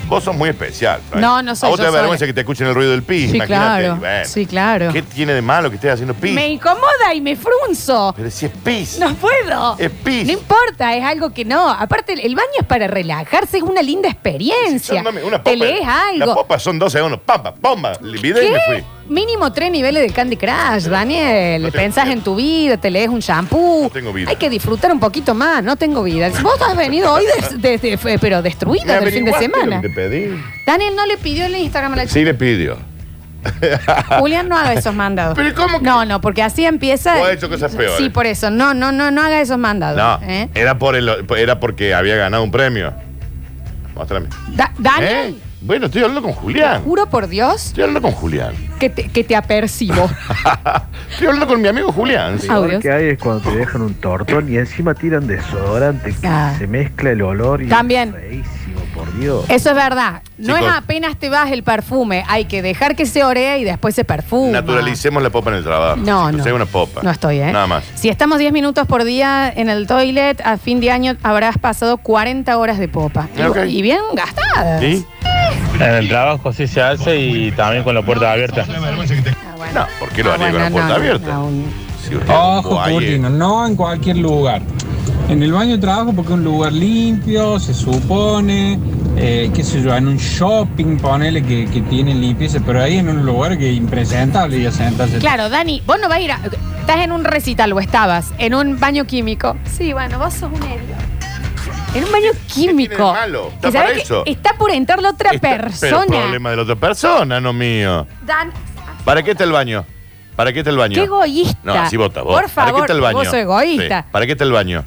Vos 0.06 0.24
sos 0.24 0.34
muy 0.34 0.48
especial. 0.48 1.00
No, 1.14 1.40
no 1.42 1.54
soy 1.54 1.68
A 1.68 1.70
vos 1.70 1.76
te 1.78 1.82
yo 1.82 1.86
da 1.86 1.90
sola. 1.90 2.00
vergüenza 2.02 2.26
que 2.26 2.32
te 2.32 2.40
escuchen 2.40 2.66
el 2.66 2.74
ruido 2.74 2.90
del 2.90 3.02
pis. 3.04 3.30
Sí, 3.30 3.36
imagínate. 3.36 3.82
claro. 3.84 3.96
Bueno, 4.00 4.24
Sí, 4.24 4.46
claro. 4.46 4.92
¿Qué 4.92 5.02
tiene 5.02 5.32
de 5.34 5.42
malo 5.42 5.70
que 5.70 5.76
estés 5.76 5.92
haciendo 5.92 6.14
pis? 6.14 6.32
Me 6.32 6.48
incomoda 6.48 7.14
y 7.14 7.20
me 7.20 7.36
frunzo. 7.36 8.12
Pero 8.16 8.30
si 8.30 8.46
es 8.46 8.52
pis. 8.64 8.98
No 8.98 9.14
puedo. 9.14 9.76
Es 9.78 9.90
pis. 9.90 10.26
No 10.26 10.32
importa, 10.32 10.96
es 10.96 11.04
algo 11.04 11.30
que 11.30 11.44
no. 11.44 11.68
Aparte, 11.70 12.14
el 12.14 12.34
baño 12.34 12.48
es 12.60 12.66
para 12.66 12.86
relajarse, 12.88 13.58
es 13.58 13.62
una 13.62 13.82
linda 13.82 14.08
experiencia. 14.08 14.96
Son 14.96 15.04
dame 15.04 15.22
una 15.22 15.42
Te 15.42 15.52
popa. 15.52 15.64
lees 15.64 15.86
La 15.86 16.02
algo. 16.08 16.34
popa 16.34 16.58
son 16.58 16.78
12 16.78 16.98
segundos. 16.98 17.20
Pampa, 17.24 17.54
bomba. 17.60 17.92
Olvidé 18.00 18.46
y 18.46 18.50
me 18.50 18.60
fui. 18.60 18.84
Mínimo 19.10 19.52
tres 19.52 19.72
niveles 19.72 20.02
de 20.06 20.10
Candy 20.14 20.36
Crush, 20.36 20.84
Daniel. 20.84 21.62
No 21.62 21.68
tengo 21.72 21.82
Pensás 21.82 22.04
vida. 22.04 22.12
en 22.14 22.20
tu 22.22 22.36
vida, 22.36 22.76
te 22.76 22.90
lees 22.90 23.08
un 23.08 23.18
shampoo. 23.18 23.82
No 23.82 23.90
tengo 23.90 24.12
vida. 24.12 24.30
Hay 24.30 24.36
que 24.36 24.48
disfrutar 24.48 24.92
un 24.92 25.00
poquito 25.00 25.34
más, 25.34 25.64
no 25.64 25.74
tengo 25.74 26.04
vida. 26.04 26.30
Vos 26.42 26.60
has 26.62 26.76
venido 26.76 27.12
hoy 27.12 27.24
desde, 27.56 27.98
pero 28.18 28.40
destruida 28.40 29.00
del 29.00 29.12
fin 29.12 29.24
de 29.24 29.30
averiguaste 29.32 29.44
semana. 29.46 29.76
lo 29.76 29.82
que 29.82 29.88
Te 29.88 29.94
pedí. 29.94 30.40
Daniel 30.64 30.94
no 30.94 31.06
le 31.06 31.16
pidió 31.18 31.44
el 31.46 31.56
Instagram 31.56 31.94
a 31.94 31.96
la 31.96 32.02
chica. 32.04 32.14
Sí 32.14 32.24
le 32.24 32.34
pidió. 32.34 32.76
Julián, 34.20 34.48
no 34.48 34.56
haga 34.56 34.74
esos 34.74 34.94
mandados. 34.94 35.34
Pero 35.34 35.54
¿cómo 35.56 35.78
que- 35.80 35.84
No, 35.86 36.04
no, 36.04 36.20
porque 36.20 36.42
así 36.44 36.64
empieza. 36.64 37.16
Vos 37.18 37.26
has 37.30 37.34
hecho 37.34 37.48
cosas 37.48 37.74
peores. 37.74 37.96
Sí, 37.98 38.10
por 38.10 38.26
eso. 38.26 38.50
No, 38.50 38.74
no, 38.74 38.92
no, 38.92 39.10
no 39.10 39.22
haga 39.22 39.40
esos 39.40 39.58
mandados. 39.58 39.96
No, 40.22 40.28
¿eh? 40.28 40.48
era, 40.54 40.78
por 40.78 40.94
el, 40.94 41.26
era 41.36 41.58
porque 41.58 41.94
había 41.94 42.14
ganado 42.14 42.44
un 42.44 42.52
premio. 42.52 42.94
Mostrame. 43.96 44.28
Da- 44.54 44.72
Daniel, 44.78 45.36
¿Eh? 45.36 45.49
Bueno, 45.62 45.86
estoy 45.86 46.00
hablando 46.02 46.22
con 46.22 46.32
Julián. 46.32 46.82
juro 46.84 47.06
por 47.10 47.28
Dios 47.28 47.66
Estoy 47.66 47.82
hablando 47.84 48.00
con 48.00 48.12
Julián. 48.12 48.54
que 48.78 48.88
te, 48.88 49.08
que 49.08 49.24
te 49.24 49.36
apercibo. 49.36 50.08
Estoy 51.10 51.26
hablando 51.26 51.46
con 51.46 51.60
mi 51.60 51.68
amigo 51.68 51.92
Julián. 51.92 52.38
Ah. 52.48 52.54
Audios. 52.54 52.80
que 52.82 52.90
hay 52.90 53.08
es 53.10 53.18
cuando 53.18 53.42
te 53.50 53.54
dejan 53.56 53.82
un 53.82 53.92
tortón 53.94 54.50
y 54.50 54.56
encima 54.56 54.94
tiran 54.94 55.26
desodorante 55.26 56.14
que 56.18 56.26
Ah. 56.26 56.54
se 56.58 56.66
mezcla 56.66 57.10
el 57.10 57.20
olor 57.20 57.62
y 57.62 57.68
También. 57.68 58.14
es 58.16 58.20
feísimo, 58.28 58.80
por 58.94 59.12
Dios. 59.18 59.44
Eso 59.50 59.70
es 59.70 59.76
verdad. 59.76 60.22
No 60.38 60.54
Chicos. 60.56 60.70
es 60.70 60.76
apenas 60.78 61.16
te 61.18 61.28
vas 61.28 61.50
el 61.52 61.62
perfume. 61.62 62.24
Hay 62.28 62.46
que 62.46 62.62
dejar 62.62 62.96
que 62.96 63.04
se 63.04 63.22
oree 63.22 63.58
y 63.58 63.64
después 63.64 63.94
se 63.94 64.04
perfuma. 64.04 64.52
Naturalicemos 64.52 65.22
la 65.22 65.28
popa 65.28 65.50
en 65.50 65.56
el 65.56 65.64
trabajo. 65.64 65.96
No, 65.96 66.22
chicos. 66.28 66.32
no. 66.38 66.44
Sea 66.44 66.54
una 66.54 66.66
popa. 66.66 67.02
No 67.02 67.10
estoy, 67.10 67.38
¿eh? 67.40 67.52
Nada 67.52 67.66
más. 67.66 67.84
Si 67.96 68.08
estamos 68.08 68.38
10 68.38 68.50
minutos 68.54 68.86
por 68.86 69.04
día 69.04 69.52
en 69.54 69.68
el 69.68 69.86
toilet, 69.86 70.40
a 70.42 70.56
fin 70.56 70.80
de 70.80 70.90
año 70.90 71.16
habrás 71.22 71.58
pasado 71.58 71.98
40 71.98 72.56
horas 72.56 72.78
de 72.78 72.88
popa. 72.88 73.28
Y- 73.36 73.42
Ok. 73.42 73.58
Y, 73.68 73.82
bien 73.82 74.00
gastadas. 74.14 74.80
¿Sí? 74.80 75.04
En 75.74 75.94
el 75.94 76.08
trabajo 76.08 76.52
sí 76.52 76.66
se 76.66 76.80
hace 76.82 77.18
y 77.18 77.50
también 77.52 77.84
con 77.84 77.94
la 77.94 78.02
puerta 78.02 78.32
abierta. 78.32 78.64
Ah, 78.68 79.54
bueno. 79.56 79.80
No, 79.80 79.86
¿por 79.98 80.08
qué 80.10 80.22
lo 80.24 80.30
Ah, 80.32 80.34
haría 80.34 80.50
con 80.50 80.60
la 80.60 80.70
puerta 80.70 80.88
no, 80.88 80.94
abierta? 80.94 81.38
Si 82.06 82.14
Ojo, 82.32 82.82
Curtino, 82.90 83.30
no 83.30 83.66
en 83.66 83.76
cualquier 83.76 84.16
lugar. 84.18 84.62
En 85.28 85.42
el 85.42 85.52
baño 85.52 85.72
de 85.72 85.78
trabajo 85.78 86.12
porque 86.12 86.32
es 86.32 86.38
un 86.38 86.44
lugar 86.44 86.72
limpio, 86.72 87.60
se 87.60 87.72
supone, 87.72 88.78
eh, 89.16 89.50
qué 89.54 89.62
sé 89.62 89.80
yo, 89.82 89.94
en 89.94 90.08
un 90.08 90.16
shopping, 90.16 90.96
ponele 90.96 91.42
que, 91.42 91.66
que 91.66 91.82
tiene 91.82 92.14
limpieza, 92.14 92.58
pero 92.66 92.82
ahí 92.82 92.96
en 92.98 93.08
un 93.08 93.24
lugar 93.24 93.56
que 93.56 93.70
es 93.70 93.76
impresentable 93.76 94.58
y 94.58 94.70
sentarse. 94.72 95.18
Claro, 95.18 95.48
Dani, 95.48 95.82
vos 95.86 95.98
no 96.00 96.08
vas 96.08 96.18
a 96.18 96.20
ir 96.20 96.32
a. 96.32 96.40
Estás 96.80 97.04
en 97.04 97.12
un 97.12 97.22
recital 97.24 97.72
o 97.72 97.78
estabas 97.80 98.32
en 98.38 98.54
un 98.54 98.80
baño 98.80 99.04
químico. 99.04 99.56
Sí, 99.70 99.92
bueno, 99.92 100.18
vos 100.18 100.32
sos 100.34 100.50
un 100.50 100.56
idiota. 100.56 100.96
En 101.94 102.04
un 102.04 102.12
baño 102.12 102.30
químico. 102.46 102.94
tiene 102.94 102.96
de 102.96 103.12
malo? 103.20 103.48
Está 103.54 103.60
Que 103.68 103.72
sabés 103.72 103.82
para 103.88 103.94
que 103.94 104.02
eso. 104.02 104.22
Está 104.26 104.52
por 104.54 104.70
entrar 104.70 105.02
la 105.02 105.10
otra 105.10 105.30
Está- 105.30 105.48
Pero 105.50 105.62
persona. 105.64 106.06
problema 106.06 106.50
de 106.50 106.56
la 106.56 106.62
otra 106.62 106.76
persona, 106.76 107.40
no 107.40 107.52
mío. 107.52 108.06
Dan, 108.22 108.52
¿Para 109.04 109.22
qué 109.22 109.32
está 109.32 109.44
el 109.44 109.52
baño? 109.52 109.84
¿Para 110.36 110.52
qué 110.52 110.60
está 110.60 110.70
el 110.70 110.76
baño? 110.76 110.94
qué 110.94 111.02
egoísta. 111.04 111.58
No, 111.64 111.74
así 111.74 111.96
vota 111.96 112.22
vos. 112.22 112.32
Por 112.40 112.50
¿Para 112.50 112.66
qué 112.66 112.70
favor, 112.72 112.80
está 112.82 112.92
el 112.92 113.00
baño? 113.00 113.16
vos 113.18 113.24
sos 113.26 113.34
egoísta. 113.34 114.02
Sí. 114.02 114.08
¿Para 114.12 114.26
qué 114.26 114.32
está 114.32 114.44
el 114.44 114.52
baño? 114.52 114.84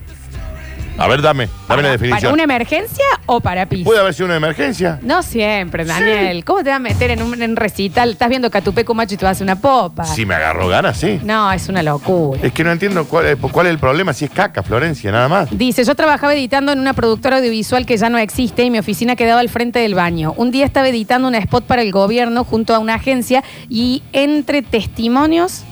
A 0.95 1.07
ver, 1.07 1.24
dame, 1.24 1.45
dame 1.48 1.51
¿Para, 1.68 1.81
la 1.81 1.90
definición. 1.92 2.22
¿Para 2.22 2.34
una 2.34 2.44
emergencia 2.44 3.04
o 3.25 3.40
para 3.42 3.66
pis? 3.68 3.84
¿Puede 3.84 4.00
haber 4.00 4.13
sido 4.13 4.28
una 4.28 4.36
emergencia? 4.36 5.00
No 5.01 5.24
siempre, 5.24 5.86
Daniel. 5.86 6.45
¿Cómo 6.45 6.63
te 6.63 6.69
vas 6.69 6.75
a 6.75 6.80
meter 6.80 7.10
en 7.10 7.24
un 7.24 7.42
en 7.42 7.56
recital? 7.56 8.12
Estás 8.12 8.30
viendo 8.30 8.51
Catupeco 8.51 8.94
Macho 8.94 9.16
y 9.16 9.18
te 9.18 9.25
vas 9.25 9.30
a 9.30 9.31
hacer 9.31 9.45
una 9.45 9.56
popa. 9.56 10.06
Si 10.06 10.25
me 10.25 10.36
agarró 10.36 10.68
ganas, 10.68 10.98
sí. 10.98 11.19
No, 11.24 11.51
es 11.51 11.68
una 11.68 11.81
locura. 11.81 12.40
Es 12.44 12.54
que 12.54 12.63
no 12.63 12.72
entiendo 12.72 13.06
cuál, 13.06 13.25
es- 13.25 13.38
cuál 13.51 13.66
es 13.68 13.72
el 13.72 13.80
problema, 13.80 14.13
si 14.13 14.25
es 14.25 14.31
caca, 14.31 14.62
Florencia, 14.62 15.12
nada 15.12 15.28
más. 15.28 15.50
Dice, 15.57 15.84
yo 15.84 15.95
trabajaba 15.95 16.34
editando 16.36 16.72
en 16.72 16.80
una 16.80 16.94
productora 16.94 17.38
audiovisual 17.38 17.88
que 17.88 17.98
ya 17.98 18.10
no 18.10 18.19
existe 18.19 18.63
y 18.63 18.69
mi 18.69 18.78
oficina 18.78 19.16
quedaba 19.16 19.40
al 19.42 19.50
frente 19.50 19.80
del 19.80 19.95
baño. 19.95 20.34
Un 20.38 20.51
día 20.51 20.66
estaba 20.66 20.88
editando 20.90 21.28
un 21.28 21.34
spot 21.36 21.66
para 21.66 21.81
el 21.81 21.92
gobierno 21.92 22.44
junto 22.44 22.75
a 22.75 22.80
una 22.80 22.94
agencia 22.95 23.44
y 23.68 24.04
entre 24.13 24.62
testimonios, 24.62 25.63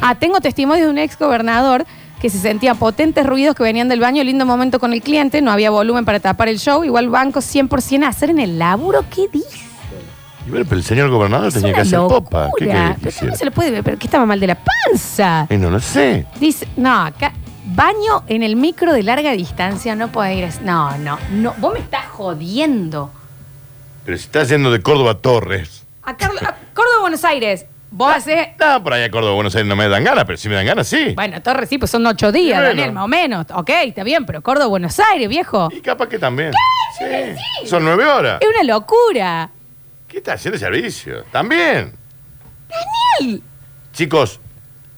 ah, 0.00 0.16
tengo 0.16 0.40
testimonios 0.40 0.86
de 0.86 0.90
un 0.90 0.98
ex 0.98 1.16
gobernador 1.16 1.86
que 2.24 2.30
se 2.30 2.38
sentía 2.38 2.74
potentes 2.74 3.26
ruidos 3.26 3.54
que 3.54 3.62
venían 3.62 3.86
del 3.90 4.00
baño, 4.00 4.24
lindo 4.24 4.46
momento 4.46 4.80
con 4.80 4.94
el 4.94 5.02
cliente, 5.02 5.42
no 5.42 5.50
había 5.52 5.68
volumen 5.68 6.06
para 6.06 6.20
tapar 6.20 6.48
el 6.48 6.58
show, 6.58 6.82
igual 6.82 7.10
banco 7.10 7.40
100% 7.40 8.02
a 8.02 8.08
hacer 8.08 8.30
en 8.30 8.38
el 8.38 8.58
laburo, 8.58 9.04
¿qué 9.14 9.28
dice? 9.30 9.58
Y 10.46 10.50
bueno, 10.50 10.64
pero 10.66 10.78
el 10.78 10.84
señor 10.84 11.10
gobernador 11.10 11.48
Es 11.48 11.52
tenía 11.52 11.74
que 11.74 11.82
hacer 11.82 11.98
locura. 11.98 12.20
popa. 12.20 12.50
¿Qué 12.56 12.64
querés 12.64 12.94
que 12.94 12.94
Pero 12.94 13.08
hiciera? 13.10 13.26
¿cómo 13.26 13.36
se 13.36 13.44
le 13.44 13.50
puede 13.50 13.70
ver? 13.72 13.84
¿Pero 13.84 13.98
qué 13.98 14.06
estaba 14.06 14.24
mal 14.24 14.40
de 14.40 14.46
la 14.46 14.56
panza? 14.58 15.46
Eh, 15.50 15.58
no 15.58 15.68
lo 15.68 15.80
sé. 15.80 16.24
Dice, 16.40 16.66
no, 16.78 16.98
acá, 17.02 17.34
baño 17.66 18.22
en 18.26 18.42
el 18.42 18.56
micro 18.56 18.94
de 18.94 19.02
larga 19.02 19.32
distancia, 19.32 19.94
no 19.94 20.08
puede 20.10 20.34
ir. 20.34 20.48
No, 20.62 20.96
no, 20.96 21.18
no, 21.30 21.52
vos 21.58 21.74
me 21.74 21.80
estás 21.80 22.06
jodiendo. 22.06 23.10
Pero 24.06 24.16
si 24.16 24.24
estás 24.24 24.48
yendo 24.48 24.70
de 24.72 24.80
Córdoba 24.80 25.10
a 25.10 25.18
Torres. 25.18 25.84
A, 26.02 26.12
a 26.12 26.16
Córdoba, 26.16 27.00
Buenos 27.02 27.22
Aires, 27.22 27.66
vos 27.96 28.14
haces... 28.14 28.48
No, 28.58 28.82
por 28.82 28.92
ahí 28.92 29.04
a 29.04 29.10
Córdoba, 29.10 29.34
Buenos 29.34 29.54
Aires 29.54 29.68
no 29.68 29.76
me 29.76 29.88
dan 29.88 30.02
ganas, 30.04 30.24
pero 30.24 30.36
si 30.36 30.48
me 30.48 30.54
dan 30.56 30.66
ganas, 30.66 30.86
sí. 30.88 31.12
Bueno, 31.14 31.40
Torres 31.42 31.68
sí, 31.68 31.78
pues 31.78 31.90
son 31.90 32.06
ocho 32.06 32.32
días, 32.32 32.58
Bueno. 32.58 32.68
Daniel, 32.68 32.92
más 32.92 33.04
o 33.04 33.08
menos. 33.08 33.46
Ok, 33.54 33.70
está 33.84 34.02
bien, 34.04 34.26
pero 34.26 34.42
Córdoba, 34.42 34.66
Buenos 34.66 34.98
Aires, 35.00 35.28
viejo. 35.28 35.68
Y 35.72 35.80
capaz 35.80 36.08
que 36.08 36.18
también. 36.18 36.52
Sí. 36.98 37.66
Son 37.68 37.84
nueve 37.84 38.04
horas. 38.04 38.40
Es 38.40 38.48
una 38.48 38.62
locura. 38.74 39.50
¿Qué 40.08 40.18
está 40.18 40.34
haciendo 40.34 40.54
el 40.56 40.60
servicio? 40.60 41.24
También. 41.32 41.92
Daniel. 43.18 43.42
Chicos, 43.92 44.40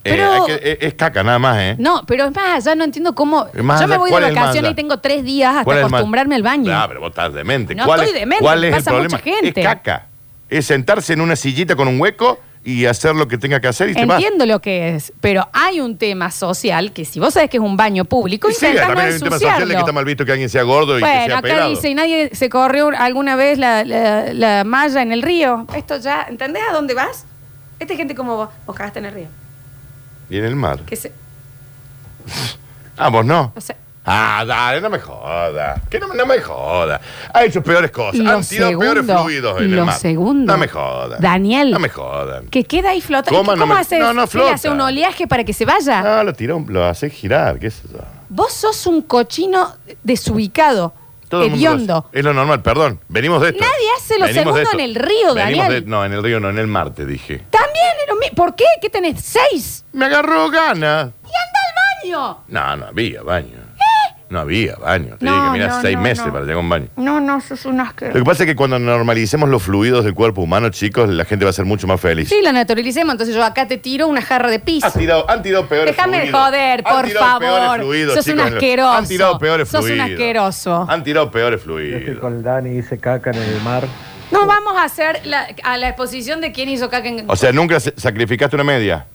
eh, 0.04 0.10
Pero- 0.14 0.32
hay 0.32 0.40
que- 0.46 0.70
eh, 0.72 0.78
es 0.82 0.94
caca 0.94 1.22
nada 1.22 1.38
más, 1.38 1.58
¿eh? 1.58 1.76
No, 1.78 2.02
pero 2.06 2.26
es 2.26 2.34
más 2.34 2.66
allá, 2.66 2.74
no 2.74 2.84
entiendo 2.84 3.14
cómo... 3.14 3.46
Es 3.52 3.62
más 3.62 3.80
Yo 3.80 3.88
me 3.88 3.94
allá, 3.94 3.98
voy 3.98 4.08
de 4.08 4.12
¿cuál 4.12 4.22
es 4.24 4.28
el 4.28 4.34
más 4.34 4.42
vacaciones 4.44 4.68
allá? 4.68 4.72
y 4.72 4.74
tengo 4.76 4.98
tres 5.00 5.24
días 5.24 5.50
hasta 5.50 5.64
¿Cuál 5.64 5.76
es 5.78 5.84
el 5.84 5.90
más- 5.90 5.98
acostumbrarme 5.98 6.34
al 6.36 6.42
baño. 6.42 6.72
Ah, 6.74 6.84
pero 6.88 7.00
vos 7.00 7.10
estás 7.10 7.32
demente. 7.34 7.74
No 7.74 7.84
¿Cuál 7.84 8.00
estoy 8.00 8.14
es, 8.14 8.20
demente, 8.20 8.42
¿Cuál 8.42 8.64
es 8.64 8.74
pasa 8.74 8.90
el 8.90 8.96
mucha 9.02 9.18
problema? 9.18 9.40
gente. 9.42 9.60
Es 9.60 9.66
caca. 9.66 10.06
Es 10.48 10.66
sentarse 10.66 11.12
en 11.12 11.20
una 11.20 11.34
sillita 11.36 11.74
con 11.76 11.88
un 11.88 12.00
hueco 12.00 12.38
y 12.66 12.84
hacer 12.84 13.14
lo 13.14 13.28
que 13.28 13.38
tenga 13.38 13.60
que 13.60 13.68
hacer 13.68 13.90
y 13.90 13.94
te 13.94 14.04
vas. 14.04 14.20
Entiendo 14.20 14.44
lo 14.44 14.60
que 14.60 14.96
es, 14.96 15.12
pero 15.20 15.48
hay 15.52 15.80
un 15.80 15.96
tema 15.96 16.30
social 16.32 16.92
que 16.92 17.04
si 17.04 17.20
vos 17.20 17.32
sabés 17.32 17.48
que 17.48 17.58
es 17.58 17.62
un 17.62 17.76
baño 17.76 18.04
público, 18.04 18.48
sí, 18.50 18.54
intentá 18.66 18.80
no 18.82 18.86
también 18.88 19.06
hay 19.08 19.14
un 19.14 19.20
tema 19.20 19.30
social 19.38 19.52
de 19.52 19.56
que 19.58 19.62
ensuciarlo. 19.62 19.78
está 19.78 19.92
mal 19.92 20.04
visto 20.04 20.24
que 20.24 20.32
alguien 20.32 20.48
sea 20.50 20.62
gordo 20.64 20.98
y 20.98 21.00
que 21.02 21.06
Bueno, 21.08 21.26
sea 21.26 21.38
acá 21.38 21.42
pelado. 21.42 21.70
dice, 21.70 21.88
¿y 21.90 21.94
nadie 21.94 22.30
se 22.34 22.48
corrió 22.50 22.90
alguna 22.98 23.36
vez 23.36 23.58
la, 23.58 23.84
la- 23.84 24.32
la 24.34 24.64
malla 24.64 25.00
en 25.00 25.12
el 25.12 25.22
río? 25.22 25.64
Esto 25.76 25.96
ya, 25.98 26.26
¿entendés 26.28 26.64
a 26.68 26.72
dónde 26.72 26.94
vas? 26.94 27.24
Esta 27.78 27.92
es 27.92 27.96
gente 27.98 28.14
como 28.16 28.36
vos, 28.36 28.48
vos 28.66 28.74
cagaste 28.74 28.98
en 28.98 29.04
el 29.04 29.14
río. 29.14 29.28
Y 30.28 30.38
en 30.38 30.44
el 30.44 30.56
mar. 30.56 30.80
Que 30.80 30.96
se, 30.96 31.12
Ah, 32.96 33.10
vos 33.10 33.24
no. 33.24 33.52
o 33.54 33.60
sea, 33.60 33.76
Ah, 34.06 34.44
dale, 34.46 34.80
no 34.80 34.88
me 34.88 35.00
joda. 35.00 35.80
Que 35.90 35.98
no, 35.98 36.06
no 36.14 36.26
me 36.26 36.40
joda. 36.40 37.00
Ha 37.34 37.44
hecho 37.44 37.60
peores 37.62 37.90
cosas. 37.90 38.20
Lo 38.20 38.30
Han 38.30 38.44
tirado 38.44 38.78
peores 38.78 39.04
segundo, 39.04 39.22
fluidos 39.24 39.60
en 39.60 39.72
el 39.74 39.84
mar. 39.84 39.98
segundo. 39.98 40.52
No 40.52 40.58
me 40.58 40.68
jodan. 40.68 41.20
Daniel. 41.20 41.70
No 41.72 41.78
me 41.80 41.88
jodan. 41.88 42.46
que 42.48 42.64
queda 42.64 42.90
ahí 42.90 43.00
flotando. 43.00 43.36
¿Cómo 43.38 43.52
¿Cómo, 43.58 43.66
no 43.74 43.76
haces? 43.80 43.98
no, 43.98 44.12
no 44.12 44.22
¿Qué 44.22 44.26
le 44.26 44.26
flota. 44.28 44.54
hace 44.54 44.70
un 44.70 44.80
oleaje 44.80 45.26
para 45.26 45.42
que 45.44 45.52
se 45.52 45.64
vaya? 45.64 46.02
No, 46.02 46.22
lo 46.24 46.32
tiró, 46.32 46.64
lo 46.68 46.84
hace 46.84 47.10
girar, 47.10 47.58
qué 47.58 47.66
es 47.66 47.84
eso. 47.84 47.98
Vos 48.28 48.52
sos 48.52 48.86
un 48.86 49.02
cochino 49.02 49.74
desubicado, 50.04 50.92
Todo 51.28 51.42
hediondo. 51.42 52.08
Es 52.12 52.22
lo 52.24 52.32
normal, 52.32 52.62
perdón. 52.62 53.00
Venimos 53.08 53.42
de 53.42 53.48
esto. 53.48 53.60
Nadie 53.60 53.86
hace 53.98 54.18
lo 54.18 54.26
Venimos 54.26 54.54
segundo 54.56 54.70
en 54.72 54.80
el 54.80 54.94
río, 54.94 55.34
Daniel. 55.34 55.68
de- 55.72 55.80
no, 55.90 56.04
en 56.04 56.12
el 56.12 56.22
río 56.22 56.38
no, 56.38 56.50
en 56.50 56.58
el 56.58 56.66
mar, 56.68 56.94
te 56.94 57.04
dije. 57.04 57.42
También. 57.50 57.72
¿Por 58.36 58.54
qué? 58.54 58.64
¿Qué 58.80 58.88
tenés? 58.90 59.20
¿Seis? 59.22 59.84
Me 59.92 60.04
agarró 60.06 60.48
gana. 60.50 61.10
¡Y 61.24 61.28
anda 61.28 61.60
al 61.66 62.02
baño! 62.04 62.38
No, 62.48 62.76
no 62.76 62.86
había 62.86 63.22
baño. 63.22 63.65
No 64.28 64.40
había 64.40 64.74
baño. 64.74 65.16
Te 65.18 65.24
No, 65.24 65.32
dije 65.32 65.44
que 65.46 65.50
mirá 65.52 65.68
no, 65.68 65.80
seis 65.82 65.94
no, 65.96 66.02
meses 66.02 66.26
no. 66.26 66.32
para 66.32 66.44
llegar 66.44 66.56
a 66.56 66.60
un 66.60 66.68
baño. 66.68 66.86
No, 66.96 67.20
no, 67.20 67.40
sos 67.40 67.64
un 67.64 67.76
Lo 67.76 67.84
asqueroso. 67.84 68.18
que 68.18 68.24
pasa 68.24 68.42
es 68.42 68.48
que 68.48 68.56
cuando 68.56 68.76
normalicemos 68.80 69.48
los 69.48 69.62
fluidos 69.62 70.04
del 70.04 70.14
cuerpo 70.14 70.42
humano, 70.42 70.68
chicos, 70.70 71.08
la 71.08 71.24
gente 71.24 71.44
va 71.44 71.50
a 71.50 71.54
ser 71.54 71.64
mucho 71.64 71.86
más 71.86 72.00
feliz. 72.00 72.28
Sí, 72.28 72.40
la 72.42 72.50
naturalicemos. 72.52 73.12
Entonces 73.12 73.36
yo 73.36 73.44
acá 73.44 73.68
te 73.68 73.78
tiro 73.78 74.08
una 74.08 74.20
jarra 74.22 74.50
de 74.50 74.58
pis. 74.58 74.82
Han 74.82 74.92
tirado, 74.94 75.30
han 75.30 75.42
tirado 75.42 75.66
peores 75.68 75.94
Déjame 75.94 76.22
fluidos. 76.22 76.40
joder, 76.40 76.82
Han 76.84 76.94
por 76.96 77.06
tirado 77.06 77.38
peores 77.38 77.58
favor. 77.66 77.78
fluidos, 77.80 78.14
Sos 78.14 78.26
un 78.26 78.40
asqueroso. 78.40 78.92
Han 78.92 79.06
tirado 79.06 79.38
peores 79.38 79.68
Sos 79.68 79.80
un 79.82 79.86
fluidos. 79.86 80.10
asqueroso. 80.10 80.86
Han 80.90 81.04
tirado 81.04 81.30
peores 81.30 81.64
Yo 81.64 81.78
estoy 81.78 81.90
fluidos. 82.00 82.20
con 82.20 82.34
el 82.34 82.42
Dani 82.42 82.70
y 82.70 82.72
dice 82.74 82.98
caca 82.98 83.30
en 83.30 83.36
el 83.42 83.60
mar. 83.62 83.84
No 84.32 84.44
vamos 84.44 84.76
a 84.76 84.82
hacer 84.82 85.20
la, 85.24 85.46
a 85.62 85.76
la 85.76 85.86
exposición 85.90 86.40
de 86.40 86.50
quién 86.50 86.68
hizo 86.68 86.90
caca 86.90 87.06
en... 87.08 87.24
O 87.30 87.36
sea, 87.36 87.52
nunca 87.52 87.78
sacrificaste 87.78 88.56
una 88.56 88.64
media. 88.64 89.06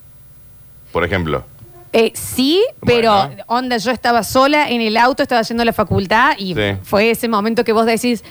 Por 0.94 1.04
ejemplo. 1.04 1.44
Eh, 1.94 2.12
sí, 2.16 2.64
pero 2.86 3.28
Bueno. 3.28 3.44
onda, 3.48 3.78
yo 3.78 3.92
estaba 3.92 4.24
sola 4.24 4.70
en 4.70 4.80
el 4.82 4.96
auto, 4.98 5.24
estaba 5.24 5.42
yendo 5.42 5.64
a 5.64 5.66
la 5.66 5.74
facultad 5.74 6.36
y 6.38 6.56
Sí. 6.56 6.62
fue 6.84 7.12
ese 7.12 7.28
momento 7.28 7.64
que 7.66 7.74
vos 7.74 7.86
decís, 7.86 8.24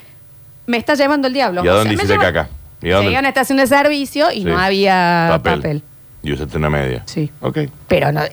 me 0.67 0.77
está 0.79 0.95
llevando 0.95 1.29
el 1.29 1.35
diablo. 1.35 1.63
¿Y 1.65 1.69
a 1.69 1.73
O 1.73 1.75
dónde 1.77 1.91
sea, 1.91 1.97
me 1.99 2.03
hiciste 2.05 2.15
lleva- 2.25 2.33
caca? 2.33 2.49
¿Y 2.81 2.91
a 2.91 2.95
dónde? 2.95 3.09
Llegué 3.09 3.17
a 3.17 3.21
una 3.21 3.29
estación 3.29 3.59
de 3.59 3.67
servicio 3.67 4.31
y 4.31 4.37
Sí. 4.39 4.45
no 4.45 4.59
había 4.59 5.39
papel. 5.43 5.83
Y 6.23 6.33
usaste 6.33 6.57
una 6.59 6.71
media. 6.71 7.03
Sí. 7.07 7.31
Ok. 7.41 7.59
Pero 7.89 8.13
no, 8.13 8.23
eh, 8.23 8.31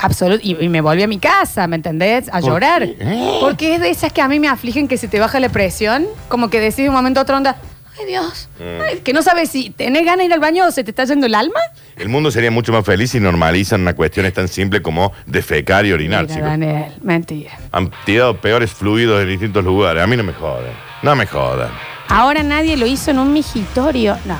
absolut- 0.00 0.40
y, 0.42 0.56
y 0.62 0.68
me 0.68 0.80
volví 0.80 1.02
a 1.02 1.06
mi 1.08 1.18
casa, 1.18 1.66
¿me 1.66 1.76
entendés? 1.76 2.28
A 2.28 2.40
¿Por 2.40 2.50
llorar. 2.50 2.82
qué? 2.86 2.96
¿Eh? 3.00 3.36
Porque 3.40 3.74
es 3.74 3.80
de 3.80 3.90
esas 3.90 4.12
que 4.12 4.20
a 4.22 4.28
mí 4.28 4.38
me 4.40 4.48
afligen 4.48 4.88
que 4.88 4.96
se 4.98 5.08
te 5.08 5.18
baja 5.20 5.40
la 5.40 5.48
presión, 5.50 6.06
como 6.28 6.48
que 6.50 6.60
decís 6.60 6.76
de 6.78 6.88
un 6.88 6.94
momento 6.94 7.20
a 7.20 7.22
otro 7.24 7.36
onda, 7.36 7.56
ay 7.98 8.06
Dios, 8.06 8.48
Mm. 8.58 8.80
ay, 8.82 8.98
que 9.00 9.12
no 9.12 9.22
sabes 9.22 9.50
si 9.50 9.70
tenés 9.70 10.04
ganas 10.04 10.18
de 10.18 10.24
ir 10.26 10.32
al 10.34 10.40
baño 10.40 10.66
o 10.66 10.70
se 10.70 10.84
te 10.84 10.90
está 10.90 11.04
yendo 11.04 11.26
el 11.26 11.34
alma. 11.34 11.60
El 11.96 12.08
mundo 12.08 12.30
sería 12.30 12.50
mucho 12.50 12.72
más 12.72 12.84
feliz 12.84 13.10
si 13.12 13.20
normalizan 13.20 13.80
una 13.82 13.94
cuestión 13.94 14.30
tan 14.32 14.48
simple 14.48 14.82
como 14.82 15.12
defecar 15.26 15.86
y 15.86 15.92
orinar, 15.92 16.22
Mira, 16.22 16.34
chicos. 16.34 16.48
Daniel, 16.50 16.92
mentira. 17.02 17.52
Han 17.72 17.90
tirado 18.04 18.36
peores 18.36 18.72
fluidos 18.72 19.22
en 19.22 19.28
distintos 19.28 19.64
lugares. 19.64 20.02
A 20.02 20.06
mí 20.06 20.16
no 20.16 20.24
me 20.24 20.32
jodan. 20.32 20.72
No 21.02 21.14
me 21.14 21.26
jodan. 21.26 21.70
Ahora 22.08 22.42
nadie 22.42 22.76
lo 22.76 22.86
hizo 22.86 23.10
en 23.12 23.18
un 23.20 23.32
migitorio. 23.32 24.16
No. 24.24 24.34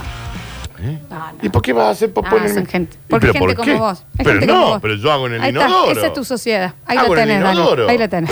¿Eh? 0.83 0.99
No, 1.09 1.17
no. 1.19 1.33
¿Y 1.43 1.49
por 1.49 1.63
qué 1.63 1.73
vas 1.73 1.87
a 1.87 1.91
hacer 1.91 2.13
popó 2.13 2.37
en 2.37 2.45
el 2.45 2.55
mi- 2.61 2.67
gente, 2.67 2.97
¿Y 2.97 3.11
porque 3.11 3.27
gente 3.29 3.39
por 3.39 3.55
como 3.55 3.65
qué? 3.67 3.75
vos. 3.75 4.05
Hay 4.19 4.25
Pero 4.25 4.31
gente 4.41 4.47
no, 4.47 4.53
como 4.55 4.67
vos. 4.73 4.79
pero 4.83 4.95
yo 4.97 5.13
hago 5.13 5.27
en 5.29 5.35
el 5.35 5.41
Ahí 5.43 5.51
está, 5.51 5.67
inodoro. 5.67 5.93
esa 5.93 6.07
es 6.09 6.13
tu 6.13 6.25
sociedad. 6.25 6.75
Ahí 6.85 6.99
Hago 6.99 7.15
la 7.15 7.23
en 7.23 7.31
el 7.31 7.39
tenés, 7.39 7.55
inodoro. 7.55 7.89
Ahí 7.89 7.99
la 7.99 8.09
tenés. 8.09 8.31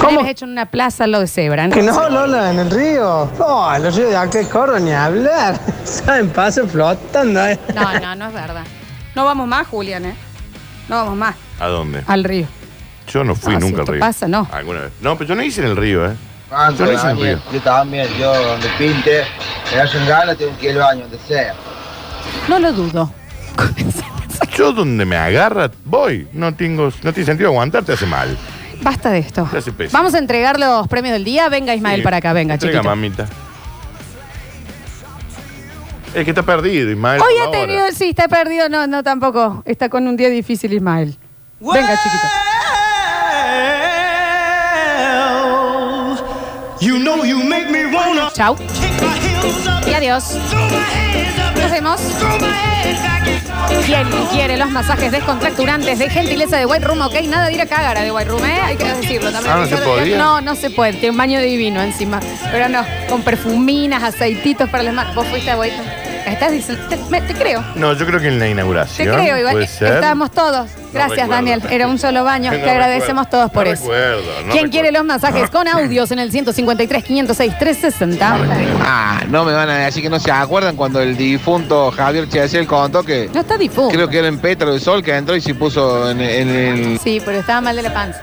¿Cómo? 0.00 0.20
has 0.20 0.28
hecho 0.28 0.44
en 0.44 0.52
una 0.52 0.66
plaza 0.66 1.06
lo 1.06 1.20
de 1.20 1.26
Cebra. 1.26 1.68
Que 1.70 1.82
no, 1.82 2.08
Lola, 2.08 2.50
en 2.52 2.58
el 2.60 2.70
río. 2.70 3.30
No, 3.38 3.78
los 3.78 3.96
ríos 3.96 4.10
de 4.10 4.16
acá 4.16 4.38
de 4.38 4.48
Córdoba 4.48 4.78
ni 4.78 4.92
hablar. 4.92 5.58
Saben, 5.84 6.30
paso 6.30 6.66
flotando. 6.68 7.44
eh. 7.46 7.58
No, 7.74 7.98
no, 8.00 8.14
no 8.14 8.26
es 8.28 8.32
verdad. 8.34 8.64
No 9.14 9.24
vamos 9.24 9.48
más, 9.48 9.66
Julián, 9.66 10.04
¿eh? 10.04 10.14
No 10.88 10.96
vamos 10.96 11.16
más 11.16 11.34
¿A 11.58 11.66
dónde? 11.66 12.02
al 12.06 12.22
río. 12.22 12.46
Yo 13.08 13.24
no 13.24 13.34
fui 13.34 13.54
No, 13.54 13.60
si 13.60 13.66
nunca 13.66 13.76
al 13.78 13.82
esto 13.82 13.92
río. 13.92 14.00
pasa, 14.00 14.28
no. 14.28 14.48
¿Alguna 14.52 14.80
vez? 14.82 14.92
No, 15.00 15.16
pero 15.16 15.28
yo 15.28 15.34
no 15.34 15.42
hice 15.42 15.62
en 15.62 15.68
el 15.68 15.76
río, 15.76 16.06
¿eh? 16.10 16.14
Yo 16.78 16.84
no 16.86 16.92
hice 16.92 17.04
en 17.10 17.16
el 17.16 17.22
río. 17.22 17.40
yo 17.52 17.60
también, 17.60 18.06
yo 18.20 18.32
donde 18.34 18.68
pinte, 18.78 19.24
me 19.74 19.80
hacen 19.80 20.06
ganas, 20.06 20.36
tengo 20.36 20.56
que 20.58 20.66
ir 20.66 20.72
al 20.72 20.78
baño, 20.78 21.00
donde 21.02 21.18
sea. 21.26 21.54
No 22.48 22.58
lo 22.58 22.72
dudo. 22.72 23.10
Yo 24.54 24.72
donde 24.72 25.04
me 25.04 25.16
agarra, 25.16 25.70
voy. 25.84 26.28
No 26.32 26.54
tengo, 26.54 26.90
no 27.02 27.12
tiene 27.12 27.26
sentido 27.26 27.50
aguantar, 27.50 27.84
te 27.84 27.92
hace 27.92 28.06
mal. 28.06 28.36
Basta 28.82 29.10
de 29.10 29.18
esto. 29.18 29.48
Vamos 29.92 30.14
a 30.14 30.18
entregar 30.18 30.58
los 30.60 30.86
premios 30.88 31.12
del 31.14 31.24
día. 31.24 31.48
Venga, 31.48 31.74
Ismael, 31.74 32.00
Sí. 32.00 32.04
para 32.04 32.18
acá. 32.18 32.32
Venga, 32.32 32.54
Entrega, 32.54 32.78
chiquito. 32.78 32.88
mamita. 32.88 33.26
Es 36.14 36.24
que 36.24 36.30
está 36.30 36.42
perdido, 36.42 36.90
Ismael. 36.90 37.20
Hoy 37.20 37.34
por 37.34 37.42
ha 37.42 37.44
ahora. 37.46 37.60
tenido, 37.60 37.84
sí, 37.92 38.08
está 38.10 38.28
perdido. 38.28 38.68
No, 38.68 38.86
no, 38.86 39.02
tampoco. 39.02 39.62
Está 39.66 39.88
con 39.88 40.06
un 40.06 40.16
día 40.16 40.28
difícil, 40.30 40.72
Ismael. 40.72 41.16
Venga, 41.60 41.96
chiquito. 42.02 42.26
Chau. 48.34 48.56
Y 49.88 49.94
adiós. 49.94 50.24
Nos 51.60 51.70
vemos. 51.70 52.00
¿Quién 53.84 54.08
quiere 54.32 54.56
los 54.56 54.70
masajes 54.70 55.10
descontracturantes 55.12 55.98
de 55.98 56.08
gentileza 56.10 56.56
de 56.56 56.66
White 56.66 56.84
Room? 56.86 57.00
Ok, 57.02 57.14
nada 57.28 57.46
de 57.46 57.54
ir 57.54 57.60
a 57.60 57.66
cagar 57.66 57.96
a 57.98 58.02
de 58.02 58.10
White 58.12 58.28
Room, 58.30 58.44
¿eh? 58.44 58.60
Hay 58.62 58.76
que 58.76 58.84
decirlo 58.84 59.30
también. 59.32 59.54
Ah, 59.54 59.58
¿no 59.60 59.66
se 59.66 59.76
podía? 59.78 60.18
No, 60.18 60.40
no 60.40 60.54
se 60.54 60.70
puede. 60.70 60.92
Tiene 60.94 61.10
un 61.10 61.16
baño 61.16 61.40
divino 61.40 61.82
encima. 61.82 62.20
Pero 62.52 62.68
no, 62.68 62.84
con 63.08 63.22
perfuminas, 63.22 64.02
aceititos 64.02 64.68
para 64.70 64.82
las 64.82 64.94
manos. 64.94 65.14
¿Vos 65.14 65.26
fuiste 65.28 65.50
a 65.50 65.58
White 65.58 65.76
Room? 65.76 65.88
¿Estás 66.26 66.52
diciendo? 66.52 66.86
Te, 66.88 66.96
me- 67.08 67.20
te 67.22 67.34
creo. 67.34 67.64
No, 67.76 67.92
yo 67.94 68.04
creo 68.06 68.20
que 68.20 68.28
en 68.28 68.38
la 68.38 68.46
Te 68.46 68.50
inauguración. 68.50 69.16
creo, 69.16 69.38
igual. 69.38 69.52
Puede 69.54 69.66
ser. 69.68 69.94
Estábamos 69.94 70.30
todos. 70.32 70.68
Gracias, 70.96 71.28
recuerdo. 71.28 71.32
Daniel. 71.34 71.62
Era 71.70 71.86
un 71.88 71.98
solo 71.98 72.24
baño. 72.24 72.50
No 72.56 72.58
Te 72.58 72.70
agradecemos 72.70 73.24
recuerdo. 73.26 73.30
todos 73.30 73.50
por 73.52 73.66
No 73.66 73.72
eso. 73.72 73.82
recuerdo, 73.84 74.16
no 74.16 74.24
¿Quién 74.36 74.46
recuerdo. 74.46 74.70
quiere 74.70 74.92
los 74.92 75.04
masajes 75.04 75.50
con 75.50 75.68
audios 75.68 76.10
en 76.10 76.18
el 76.18 76.30
153, 76.32 77.04
506, 77.04 77.58
360? 77.58 78.38
Ah, 78.82 79.20
no 79.28 79.44
me 79.44 79.52
van 79.52 79.68
a 79.70 79.76
decir 79.86 80.02
que 80.02 80.10
no 80.10 80.18
se 80.18 80.30
acuerdan 80.30 80.74
cuando 80.76 81.00
el 81.00 81.16
difunto 81.16 81.90
Javier 81.90 82.28
Chesel 82.28 82.66
contó 82.66 83.02
que 83.02 83.30
No 83.32 83.40
está 83.40 83.56
difunto. 83.58 83.94
creo 83.94 84.08
que 84.08 84.18
era 84.18 84.28
en 84.28 84.38
Petro 84.38 84.70
del 84.72 84.80
Sol 84.80 85.02
que 85.02 85.14
entró 85.14 85.36
y 85.36 85.40
se 85.40 85.54
puso 85.54 86.10
en, 86.10 86.20
en 86.20 86.48
el... 86.48 86.98
Sí, 86.98 87.20
pero 87.24 87.38
estaba 87.38 87.60
mal 87.60 87.76
de 87.76 87.82
la 87.82 87.92
panza. 87.94 88.20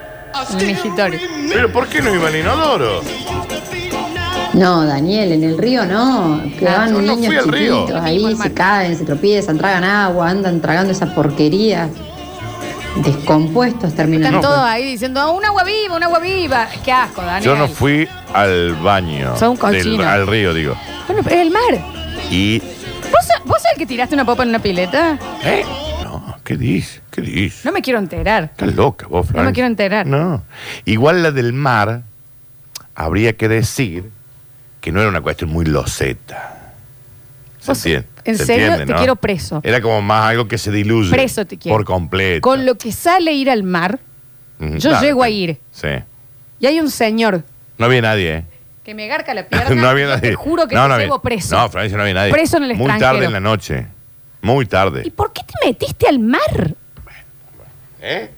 En 0.53 0.59
el 0.61 0.67
migitorio. 0.67 1.19
Pero 1.49 1.71
¿por 1.71 1.87
qué 1.87 2.01
no 2.01 2.13
iba 2.13 2.27
al 2.27 2.35
inodoro? 2.35 3.01
No, 4.53 4.85
Daniel, 4.85 5.31
en 5.31 5.43
el 5.43 5.57
río 5.57 5.85
no. 5.85 6.41
Que 6.59 6.67
Ah, 6.67 6.77
van 6.79 6.93
yo 6.93 7.01
no 7.01 7.15
niños 7.15 7.47
río. 7.47 7.81
chiquitos 7.85 8.03
Mismo 8.03 8.27
ahí, 8.27 8.35
se 8.35 8.53
caen, 8.53 8.97
se 8.97 9.03
tropiezan, 9.03 9.57
tragan 9.57 9.83
agua, 9.83 10.29
andan 10.29 10.61
tragando 10.61 10.91
esa 10.91 11.13
porquería. 11.13 11.89
Descompuestos 12.97 13.95
terminan. 13.95 14.25
Están 14.35 14.41
No, 14.41 14.41
todos 14.41 14.59
ahí 14.59 14.83
diciendo, 14.85 15.31
un 15.33 15.43
agua 15.43 15.63
viva, 15.63 15.95
un 15.95 16.03
agua 16.03 16.19
viva. 16.19 16.67
Qué 16.83 16.91
asco, 16.91 17.21
Daniel. 17.21 17.43
Yo 17.43 17.55
no 17.55 17.67
fui 17.67 18.07
al 18.33 18.75
baño. 18.75 19.33
Del- 19.71 20.01
al 20.01 20.27
río, 20.27 20.53
digo. 20.53 20.75
Bueno, 21.07 21.21
pero 21.23 21.35
es 21.35 21.41
el 21.41 21.51
mar. 21.51 21.83
Y. 22.29 22.59
¿Vos, 22.59 23.25
sos- 23.25 23.45
¿Vos 23.45 23.57
sos 23.61 23.71
el 23.73 23.77
que 23.79 23.85
tiraste 23.85 24.13
una 24.15 24.25
popa 24.25 24.43
en 24.43 24.49
una 24.49 24.59
pileta? 24.59 25.17
¿Eh? 25.43 25.65
No, 26.03 26.37
¿qué 26.43 26.55
dices? 26.55 27.01
¿Qué 27.11 27.21
dices? 27.21 27.65
No 27.65 27.71
me 27.71 27.81
quiero 27.81 27.99
enterar. 27.99 28.43
Estás 28.45 28.73
loca 28.75 29.07
vos, 29.07 29.27
Fran. 29.27 29.43
No 29.43 29.49
me 29.49 29.53
quiero 29.53 29.67
enterar. 29.67 30.05
No. 30.05 30.43
Igual 30.85 31.23
la 31.23 31.31
del 31.31 31.51
mar, 31.53 32.03
habría 32.95 33.33
que 33.33 33.47
decir 33.47 34.09
que 34.81 34.91
no 34.91 34.99
era 34.99 35.09
una 35.09 35.21
cuestión 35.21 35.49
muy 35.49 35.65
loseta. 35.65 36.62
¿Se 37.63 37.71
Vos, 37.71 37.77
entiende? 37.85 38.07
en 38.25 38.37
¿Se 38.37 38.45
serio, 38.45 38.65
entiende, 38.67 38.93
te 38.93 38.97
quiero 38.99 39.15
preso. 39.15 39.61
Era 39.63 39.81
como 39.81 40.01
más 40.01 40.29
algo 40.29 40.47
que 40.47 40.57
se 40.57 40.71
diluye. 40.71 41.09
Preso 41.11 41.45
te 41.45 41.57
quiero. 41.57 41.77
Por 41.77 41.85
completo. 41.85 42.41
Con 42.41 42.65
lo 42.65 42.75
que 42.75 42.91
sale 42.91 43.31
ir 43.31 43.49
al 43.49 43.63
mar, 43.63 43.99
yo 44.59 44.89
claro, 44.89 45.01
llego 45.05 45.23
a 45.23 45.29
ir. 45.29 45.57
Sí. 45.71 45.87
y 46.59 46.65
hay 46.67 46.79
un 46.79 46.89
señor 46.89 47.43
No 47.77 47.85
había 47.85 48.01
nadie, 48.01 48.35
¿eh? 48.35 48.43
que 48.83 48.93
me 48.93 49.07
garca 49.07 49.33
la 49.33 49.45
pierna. 49.47 49.75
no 49.75 49.87
había 49.87 50.07
nadie. 50.07 50.29
Te 50.31 50.35
juro 50.35 50.67
que 50.67 50.75
no, 50.75 50.87
no 50.89 50.97
llevo 50.97 51.21
preso. 51.21 51.57
No, 51.57 51.69
Francia, 51.69 51.95
no 51.95 52.03
había 52.03 52.15
nadie. 52.15 52.31
Preso 52.31 52.57
en 52.57 52.63
el 52.63 52.69
Muy 52.75 52.79
extranjero. 52.85 53.11
tarde 53.13 53.25
en 53.25 53.33
la 53.33 53.39
noche. 53.39 53.87
Muy 54.41 54.65
tarde. 54.65 55.03
¿Y 55.05 55.09
por 55.11 55.31
qué 55.31 55.41
te 55.43 55.65
metiste 55.65 56.05
al 56.07 56.19
mar? 56.19 56.75
¿Eh? 58.05 58.29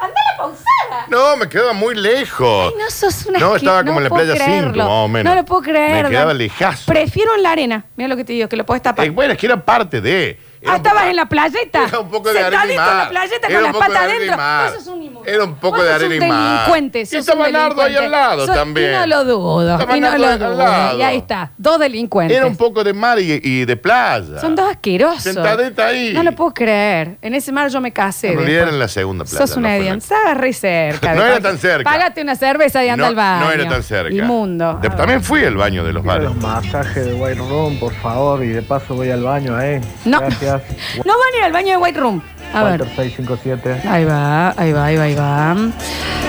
¡Anda 0.00 0.14
a 0.20 0.32
la 0.32 0.36
pausada! 0.38 1.06
No, 1.08 1.36
me 1.36 1.46
quedaba 1.46 1.74
muy 1.74 1.94
lejos. 1.94 2.72
Ay, 2.72 2.78
no 2.82 2.90
sos 2.90 3.26
una 3.26 3.38
No, 3.38 3.54
estaba 3.56 3.84
como 3.84 3.98
en 3.98 4.04
la 4.04 4.08
puedo 4.08 4.24
playa 4.24 4.42
5, 4.44 4.46
creerlo. 4.60 4.84
más 4.84 4.92
o 4.92 5.08
menos. 5.08 5.30
No 5.34 5.40
lo 5.40 5.44
puedo 5.44 5.60
creer. 5.62 6.04
Me 6.04 6.10
quedaba 6.10 6.28
Dan. 6.28 6.38
lejazo. 6.38 6.86
Prefiero 6.90 7.34
en 7.36 7.42
la 7.42 7.50
arena. 7.52 7.84
Mira 7.96 8.08
lo 8.08 8.16
que 8.16 8.24
te 8.24 8.32
digo, 8.32 8.48
que 8.48 8.56
lo 8.56 8.64
puedes 8.64 8.82
tapar. 8.82 9.04
Eh, 9.04 9.10
bueno, 9.10 9.34
es 9.34 9.38
que 9.38 9.44
era 9.46 9.62
parte 9.62 10.00
de. 10.00 10.38
Era 10.60 10.72
ah, 10.72 10.76
un 10.76 10.82
poco- 10.82 10.88
estabas 10.88 11.10
en 11.10 11.16
la 11.16 11.26
playeta. 11.26 11.84
Era 11.86 11.98
un 12.00 12.10
poco 12.10 12.32
de 12.32 12.38
arena 12.42 12.64
y 12.64 12.68
Sentadito 12.68 12.80
en 12.82 12.86
la 12.88 12.94
mar. 13.04 13.08
playeta 13.10 13.46
Era 13.46 13.48
con 13.48 13.56
un 13.58 13.62
las 13.64 13.72
poco 13.72 13.84
de 13.84 13.88
patas 13.90 14.02
arena 14.02 14.14
y 14.14 14.16
adentro. 14.28 14.36
mar. 14.38 14.70
Vos 14.72 14.84
sos 14.84 14.86
un. 14.94 15.07
Era 15.26 15.44
un 15.44 15.56
poco 15.56 15.82
de 15.82 15.92
arena 15.92 16.14
y 16.14 16.20
mar. 16.20 16.52
delincuente. 16.60 17.00
Y 17.00 17.06
sos 17.06 17.14
estaba 17.20 17.46
un 17.46 17.52
Nardo 17.52 17.82
ahí 17.82 17.92
delincuente. 17.92 18.04
al 18.04 18.10
lado 18.30 18.46
Sos- 18.46 18.54
también. 18.54 18.90
Y 18.90 18.94
no 18.96 19.06
lo 19.06 19.24
dudo. 19.24 19.78
Y 19.96 20.00
no 20.00 20.10
Nardo 20.10 20.18
lo 20.18 20.26
al 20.28 20.38
dudo. 20.38 20.56
lado. 20.56 20.98
Y 20.98 21.02
ahí 21.02 21.16
está. 21.18 21.52
Dos 21.58 21.78
delincuentes. 21.78 22.36
Era 22.36 22.46
un 22.46 22.56
poco 22.56 22.82
de 22.84 22.92
mar 22.92 23.18
y, 23.18 23.40
y 23.42 23.64
de 23.64 23.76
playa. 23.76 24.38
Son 24.40 24.54
dos 24.54 24.70
asquerosos. 24.70 25.22
Sentadita 25.22 25.86
ahí. 25.86 26.12
No 26.12 26.22
lo 26.22 26.32
puedo 26.32 26.52
creer. 26.54 27.16
En 27.22 27.34
ese 27.34 27.52
mar 27.52 27.68
yo 27.70 27.80
me 27.80 27.92
casé. 27.92 28.28
En 28.28 28.38
realidad 28.38 28.46
después. 28.58 28.62
era 28.68 28.72
en 28.74 28.78
la 28.78 28.88
segunda 28.88 29.24
playa. 29.24 29.46
Sos 29.46 29.56
una 29.56 29.68
no 29.76 29.76
fue 29.82 29.88
en 29.88 29.98
Estabas 29.98 30.36
re 30.36 30.52
cerca. 30.52 31.14
No 31.14 31.22
de 31.22 31.28
era 31.30 31.40
tan 31.40 31.58
cerca. 31.58 31.90
Págate 31.90 32.22
una 32.22 32.34
cerveza 32.36 32.84
y 32.84 32.88
anda 32.88 33.02
no, 33.04 33.08
al 33.08 33.14
baño. 33.14 33.44
no 33.46 33.52
era 33.52 33.68
tan 33.68 33.82
cerca. 33.82 34.14
Inmundo. 34.14 34.78
De- 34.82 34.90
también 34.90 35.22
fui 35.22 35.44
al 35.44 35.56
baño 35.56 35.84
de 35.84 35.92
los 35.92 36.02
Quiero 36.02 36.18
bares. 36.24 36.30
los 36.34 36.42
masajes 36.42 37.04
de 37.06 37.14
White 37.14 37.38
Room, 37.40 37.78
por 37.78 37.92
favor, 37.94 38.42
y 38.44 38.48
de 38.48 38.62
paso 38.62 38.94
voy 38.94 39.10
al 39.10 39.22
baño, 39.22 39.60
¿eh? 39.60 39.80
No. 40.04 40.20
Gracias. 40.20 40.62
No 41.04 41.12
van 41.12 41.34
a 41.34 41.38
ir 41.38 41.44
al 41.44 41.52
baño 41.52 41.68
de 41.70 41.76
White 41.76 42.00
Room. 42.00 42.22
A 42.54 42.62
ver. 42.64 42.80
Walter 42.82 42.88
657. 42.96 43.88
Ahí 43.88 44.04
va, 44.04 44.50
ahí 44.56 44.72
va, 44.72 44.84
ahí 44.86 44.96
va, 44.96 45.02
ahí 45.04 45.14
va. 45.14 45.56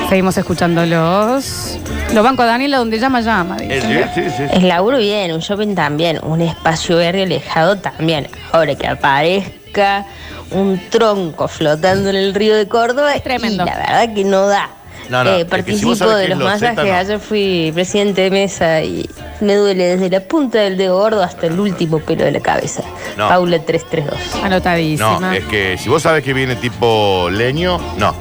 Seguimos 0.10 0.38
escuchándolos. 0.38 1.78
Lo 2.14 2.24
banco 2.24 2.42
a 2.42 2.46
Daniela 2.46 2.78
donde 2.78 3.00
llama, 3.00 3.22
llama. 3.22 3.58
Eh, 3.62 3.76
dicen. 3.76 4.10
sí, 4.16 4.22
sí, 4.24 4.30
sí. 4.38 4.44
El 4.52 4.68
laburo 4.68 4.98
bien, 4.98 5.32
un 5.34 5.40
shopping 5.40 5.76
también, 5.76 6.20
un 6.24 6.42
espacio 6.42 6.98
verde 6.98 7.24
alejado 7.24 7.78
también. 7.78 8.28
Ahora 8.52 8.76
que 8.76 8.88
aparezca 8.88 10.06
un 10.52 10.80
tronco 10.90 11.48
flotando 11.48 12.10
en 12.10 12.16
el 12.16 12.34
río 12.34 12.56
de 12.56 12.68
Córdoba, 12.68 13.14
Es 13.14 13.24
tremendo. 13.24 13.64
y 13.64 13.66
la 13.68 13.76
verdad 13.78 14.14
que 14.14 14.24
no 14.24 14.48
da. 14.48 14.70
No, 15.10 15.24
no, 15.24 15.30
Eh, 15.32 15.34
es 15.34 15.38
que 15.38 15.44
si 15.44 15.50
participo 15.50 15.90
vos 15.90 15.98
sabés 16.00 16.18
de 16.18 16.24
es 16.24 16.30
los 16.30 16.40
masajes, 16.40 16.76
no. 16.86 16.94
ayer 16.96 17.20
fui 17.20 17.72
presidente 17.74 18.22
de 18.22 18.32
mesa 18.32 18.82
y 18.82 19.10
me 19.42 19.56
duele 19.56 19.96
desde 19.96 20.10
la 20.10 20.20
punta 20.22 20.60
del 20.60 20.78
dedo 20.78 20.98
gordo 20.98 21.24
hasta 21.24 21.48
el 21.48 21.60
último 21.60 22.00
pelo 22.00 22.26
de 22.26 22.32
la 22.32 22.40
cabeza. 22.40 22.84
No. 23.18 23.28
Paula 23.30 23.60
332. 23.60 24.44
Anotadísima. 24.44 25.20
No, 25.20 25.32
es 25.34 25.46
que 25.46 25.78
si 25.78 25.90
vos 25.90 26.02
sabes 26.04 26.24
que 26.24 26.34
viene 26.34 26.56
tipo 26.56 27.30
leño, 27.32 27.80
no. 27.98 28.16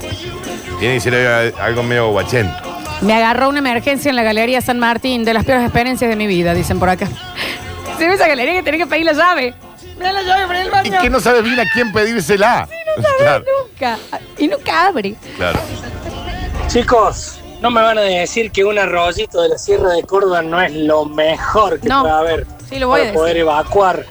Tiene 0.79 0.95
que 0.95 1.01
ser 1.01 1.55
algo 1.61 1.83
medio 1.83 2.11
guachento. 2.11 2.55
Me 3.01 3.15
agarró 3.15 3.49
una 3.49 3.59
emergencia 3.61 4.11
en 4.11 4.17
la 4.17 4.23
Galería 4.23 4.61
San 4.61 4.79
Martín, 4.79 5.25
de 5.25 5.33
las 5.35 5.45
peores 5.45 5.65
experiencias 5.65 6.09
de 6.11 6.17
mi 6.17 6.27
vida, 6.27 6.55
dicen 6.55 6.79
por 6.79 6.89
acá. 6.89 7.09
Se 7.99 8.07
ve 8.07 8.15
esa 8.15 8.29
galería 8.29 8.55
que 8.55 8.63
tenés 8.63 8.81
que 8.81 8.87
pedir 8.87 9.05
la 9.07 9.13
llave. 9.13 9.55
Mira 9.97 10.13
la 10.13 10.23
llave 10.23 10.47
para 10.47 10.81
el 10.83 10.87
Y 10.87 10.91
que 10.91 11.11
no 11.11 11.19
sabes 11.19 11.43
bien 11.43 11.59
a 11.59 11.65
quién 11.73 11.93
pedírsela. 11.93 12.69
No 12.97 13.03
sabes 13.03 13.17
claro, 13.21 13.45
nunca. 13.65 13.99
Y 14.39 14.47
nunca 14.49 14.87
abre. 14.87 15.17
claro. 15.37 15.59
Chicos, 16.69 17.38
no 17.61 17.71
me 17.71 17.83
van 17.83 17.99
a 17.99 18.03
decir 18.03 18.51
que 18.53 18.65
un 18.65 18.79
arroyito 18.79 19.43
de 19.43 19.49
la 19.51 19.59
Sierra 19.59 19.91
de 19.91 20.03
Córdoba 20.05 20.43
no 20.43 20.61
es 20.61 20.73
lo 20.75 21.05
mejor 21.05 21.81
que 21.81 21.89
No. 21.89 22.03
puede 22.03 22.15
haber 22.15 22.47
Sí, 22.69 22.79
lo 22.79 22.89
voy 22.89 23.01
a 23.01 23.05
para 23.05 23.15
poder 23.15 23.37
evacuar. 23.39 24.05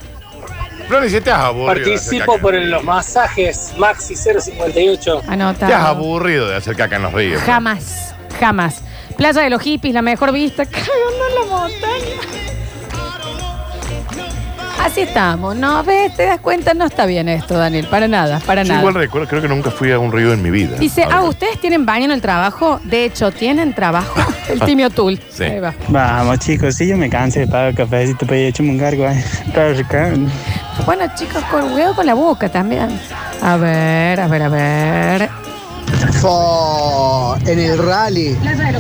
Ni 1.02 1.10
si 1.10 1.20
te 1.22 1.32
has 1.32 1.40
aburrido. 1.40 1.68
Participo 1.68 2.38
por 2.40 2.56
el- 2.56 2.70
los 2.72 2.84
masajes 2.84 3.74
Maxi 3.78 4.16
058. 4.16 5.20
Te 5.20 5.26
has 5.26 5.30
Anota. 5.30 5.88
aburrido 5.90 6.48
de 6.48 6.56
hacer 6.56 6.76
caca 6.76 6.96
en 6.96 7.02
los 7.04 7.14
ríos. 7.14 7.42
Jamás, 7.44 8.16
jamás. 8.40 8.82
Playa 9.18 9.42
de 9.42 9.50
los 9.50 9.62
hippies, 9.62 9.94
la 9.94 10.02
mejor 10.02 10.32
vista. 10.32 10.66
Cagando 10.70 11.28
en 11.30 11.36
la 11.36 11.56
montaña. 11.58 12.47
Así 14.88 15.02
estamos, 15.02 15.54
¿no? 15.54 15.84
¿Ves? 15.84 16.16
¿Te 16.16 16.26
das 16.26 16.40
cuenta? 16.40 16.74
No 16.74 16.86
está 16.86 17.06
bien 17.06 17.28
esto, 17.28 17.58
Daniel. 17.58 17.88
Para 17.88 18.08
nada, 18.08 18.40
para 18.40 18.64
Yo 18.64 18.70
nada. 18.70 18.80
igual 18.80 18.96
recuerdo, 18.96 19.28
creo 19.28 19.42
que 19.42 19.50
nunca 19.50 19.70
fui 19.70 19.92
a 19.92 20.00
un 20.00 20.14
río 20.14 20.32
en 20.32 20.42
mi 20.42 20.50
vida. 20.50 20.78
Dice, 20.78 21.04
ah, 21.04 21.24
¿ustedes 21.24 21.60
tienen 21.60 21.86
baño 21.86 22.06
en 22.06 22.12
el 22.12 22.22
trabajo? 22.22 22.80
De 22.86 23.04
hecho, 23.04 23.30
¿tienen 23.32 23.74
trabajo? 23.74 24.18
El 24.50 24.62
Timio 24.62 24.90
Tool. 24.90 25.20
Sí. 25.30 25.44
Ahí 25.44 25.60
va. 25.60 25.74
Vamos, 25.90 26.40
chicos, 26.40 26.74
sí, 26.74 26.88
yo 26.88 26.96
me 26.96 27.10
cansé 27.10 27.42
de 27.42 27.48
pagar 27.48 27.76
cafecito 27.76 28.26
para 28.26 28.40
ir 28.40 28.46
a 28.46 28.48
echarme 28.48 28.72
un 28.72 28.80
cargo. 28.80 29.06
eh. 29.10 30.28
Bueno, 30.86 31.04
chicos, 31.16 31.44
con 31.52 31.74
huevo 31.74 31.94
con 31.94 32.06
la 32.06 32.14
boca 32.14 32.48
también. 32.48 32.98
A 33.42 33.58
ver, 33.58 34.22
a 34.22 34.28
ver, 34.30 34.42
a 34.42 34.48
ver. 34.48 35.30
En 37.48 37.60
el 37.60 37.78
rally 37.78 38.38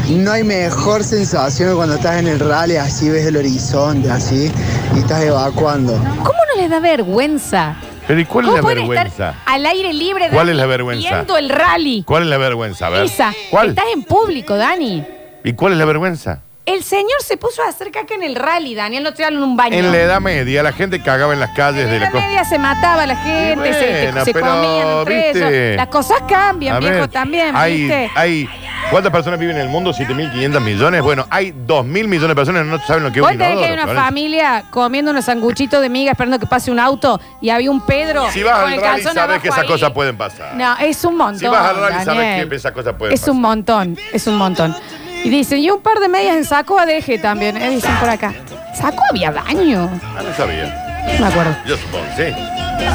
no 0.09 0.31
hay 0.31 0.43
mejor 0.43 1.03
sensación 1.03 1.69
que 1.69 1.75
cuando 1.75 1.95
estás 1.95 2.17
en 2.19 2.27
el 2.27 2.39
rally, 2.39 2.75
así 2.75 3.09
ves 3.09 3.25
el 3.25 3.37
horizonte, 3.37 4.11
así, 4.11 4.51
y 4.95 4.99
estás 4.99 5.23
evacuando. 5.23 5.93
¿Cómo 5.93 6.39
no 6.55 6.61
les 6.61 6.69
da 6.69 6.79
vergüenza? 6.81 7.75
Pero 8.07 8.19
¿y 8.19 8.25
cuál 8.25 8.45
es 8.45 8.49
¿Cómo 8.49 8.57
la 8.57 8.61
pueden 8.61 8.77
vergüenza? 8.79 9.07
estar 9.07 9.35
al 9.45 9.65
aire 9.65 9.93
libre 9.93 10.29
¿Cuál 10.29 10.47
Dani, 10.47 10.51
es 10.51 10.57
la 10.57 10.65
vergüenza? 10.65 11.09
viendo 11.09 11.37
el 11.37 11.49
rally? 11.49 12.03
¿Cuál 12.05 12.23
es 12.23 12.29
la 12.29 12.37
vergüenza? 12.37 12.87
A 12.87 12.89
ver. 12.89 13.05
Esa. 13.05 13.33
¿Cuál? 13.49 13.69
Estás 13.69 13.85
en 13.93 14.03
público, 14.03 14.55
Dani. 14.55 15.03
¿Y 15.43 15.53
cuál 15.53 15.71
es 15.73 15.77
la 15.79 15.85
vergüenza? 15.85 16.41
El 16.67 16.83
señor 16.83 17.21
se 17.25 17.37
puso 17.37 17.63
a 17.63 17.69
hacer 17.69 17.91
caca 17.91 18.13
en 18.13 18.23
el 18.23 18.35
rally, 18.35 18.75
Daniel, 18.75 19.01
no 19.01 19.13
te 19.13 19.23
en 19.23 19.41
un 19.41 19.55
baño. 19.55 19.73
En 19.73 19.89
la 19.89 19.97
Edad 19.99 20.19
Media 20.21 20.61
la 20.61 20.73
gente 20.73 21.01
cagaba 21.01 21.33
en 21.33 21.39
las 21.39 21.51
calles 21.51 21.85
En 21.85 21.91
de 21.91 21.99
la 21.99 22.09
la 22.11 22.19
media 22.19 22.43
se 22.43 22.59
mataba 22.59 23.05
la 23.07 23.15
gente, 23.15 23.73
se- 23.73 23.79
se, 23.79 24.03
bueno, 24.11 24.25
se 24.25 24.33
pero, 24.33 24.45
comían 24.47 24.87
entre 24.99 25.15
¿viste? 25.31 25.67
ellos. 25.69 25.77
Las 25.77 25.87
cosas 25.87 26.17
cambian, 26.27 26.75
A 26.75 26.79
viejo, 26.79 27.07
también, 27.09 27.55
hay, 27.55 27.77
¿viste? 27.83 28.11
hay 28.15 28.49
¿Cuántas 28.91 29.11
personas 29.13 29.39
viven 29.39 29.55
en 29.55 29.61
el 29.63 29.69
mundo? 29.69 29.91
7.500 29.93 30.59
millones. 30.61 31.01
Bueno, 31.01 31.25
hay 31.29 31.51
2.000 31.51 31.85
millones 31.85 32.27
de 32.29 32.35
personas 32.35 32.63
que 32.63 32.69
no 32.69 32.79
saben 32.85 33.03
lo 33.03 33.11
que 33.11 33.19
es 33.19 33.23
Vos 33.23 33.31
un 33.31 33.37
tenés 33.37 33.57
que 33.59 33.63
inodoro. 33.65 33.81
hay 33.83 33.89
una 33.89 34.01
familia 34.03 34.63
comiendo 34.69 35.11
unos 35.11 35.25
sanguchitos 35.25 35.81
de 35.81 35.89
miga 35.89 36.11
esperando 36.11 36.37
que 36.39 36.47
pase 36.47 36.69
un 36.69 36.79
auto 36.79 37.19
y 37.41 37.49
había 37.49 37.71
un 37.71 37.85
Pedro 37.85 38.29
Si 38.31 38.43
vas 38.43 38.59
con 38.59 38.67
al 38.67 38.73
el 38.75 38.81
rally 38.81 38.93
calzón 39.03 39.13
sabes 39.13 39.23
abajo 39.29 39.41
que 39.41 39.47
esas 39.49 39.59
ahí. 39.61 39.67
cosas 39.67 39.91
pueden 39.91 40.17
pasar. 40.17 40.53
No, 40.55 40.77
es 40.79 41.03
un 41.05 41.15
montón. 41.17 41.39
Si 41.39 41.47
vas 41.47 41.69
al 41.69 41.75
rally 41.77 42.05
sabes 42.05 42.05
Daniel. 42.21 42.49
que 42.49 42.55
esas 42.55 42.71
cosas 42.73 42.93
pueden 42.97 43.13
Es 43.13 43.21
pasar. 43.21 43.33
un 43.33 43.41
montón, 43.41 43.97
es 44.13 44.27
un 44.27 44.35
montón. 44.35 44.75
Y 45.23 45.29
dicen, 45.29 45.59
y 45.59 45.69
un 45.69 45.81
par 45.81 45.99
de 45.99 46.07
medias 46.07 46.35
en 46.37 46.45
saco 46.45 46.79
ADG 46.79 47.21
también, 47.21 47.57
eh, 47.57 47.69
dicen 47.69 47.93
por 47.99 48.09
acá. 48.09 48.33
¿Saco 48.75 49.01
había 49.09 49.31
baño? 49.31 49.89
Ah, 50.15 50.21
no 50.23 50.33
sabía. 50.35 50.83
No 51.19 51.25
me 51.25 51.31
acuerdo. 51.31 51.55
Yo 51.65 51.77
supongo, 51.77 52.05
sí. 52.15 52.23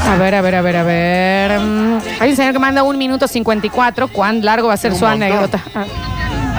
A 0.08 0.16
ver, 0.16 0.34
a 0.34 0.40
ver, 0.40 0.54
a 0.54 0.62
ver, 0.62 0.76
a 0.76 0.82
ver. 0.84 1.60
Mm, 1.60 1.98
Hay 2.20 2.30
un 2.30 2.36
señor 2.36 2.52
que 2.52 2.58
manda 2.58 2.82
un 2.82 2.96
minuto 2.96 3.26
54. 3.26 4.08
¿Cuán 4.08 4.44
largo 4.44 4.68
va 4.68 4.74
a 4.74 4.76
ser 4.76 4.92
Un 4.92 4.98
su 4.98 5.04
montón. 5.04 5.22
anécdota? 5.24 5.60
Ah. 5.74 5.84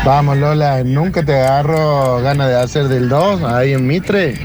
Vamos, 0.06 0.38
Lola, 0.38 0.84
¿nunca 0.84 1.24
te 1.24 1.34
agarro 1.34 2.22
ganas 2.22 2.50
de 2.50 2.56
hacer 2.60 2.88
del 2.90 3.08
2 3.08 3.44
ahí 3.44 3.72
en 3.74 3.88
Mitre? 3.88 4.36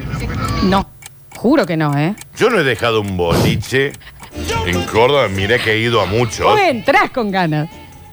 No, 0.63 0.89
juro 1.35 1.67
que 1.67 1.77
no, 1.77 1.97
¿eh? 1.99 2.15
Yo 2.37 2.49
no 2.51 2.61
he 2.61 2.65
dejado 2.65 3.01
un 3.01 3.17
boliche 3.17 3.93
en 4.67 4.83
Córdoba. 4.85 5.27
Miré 5.29 5.59
que 5.59 5.73
he 5.73 5.79
ido 5.81 6.01
a 6.01 6.07
muchos. 6.07 6.47
Vos 6.47 6.61
entrás 6.61 7.11
con 7.11 7.31
ganas. 7.33 7.69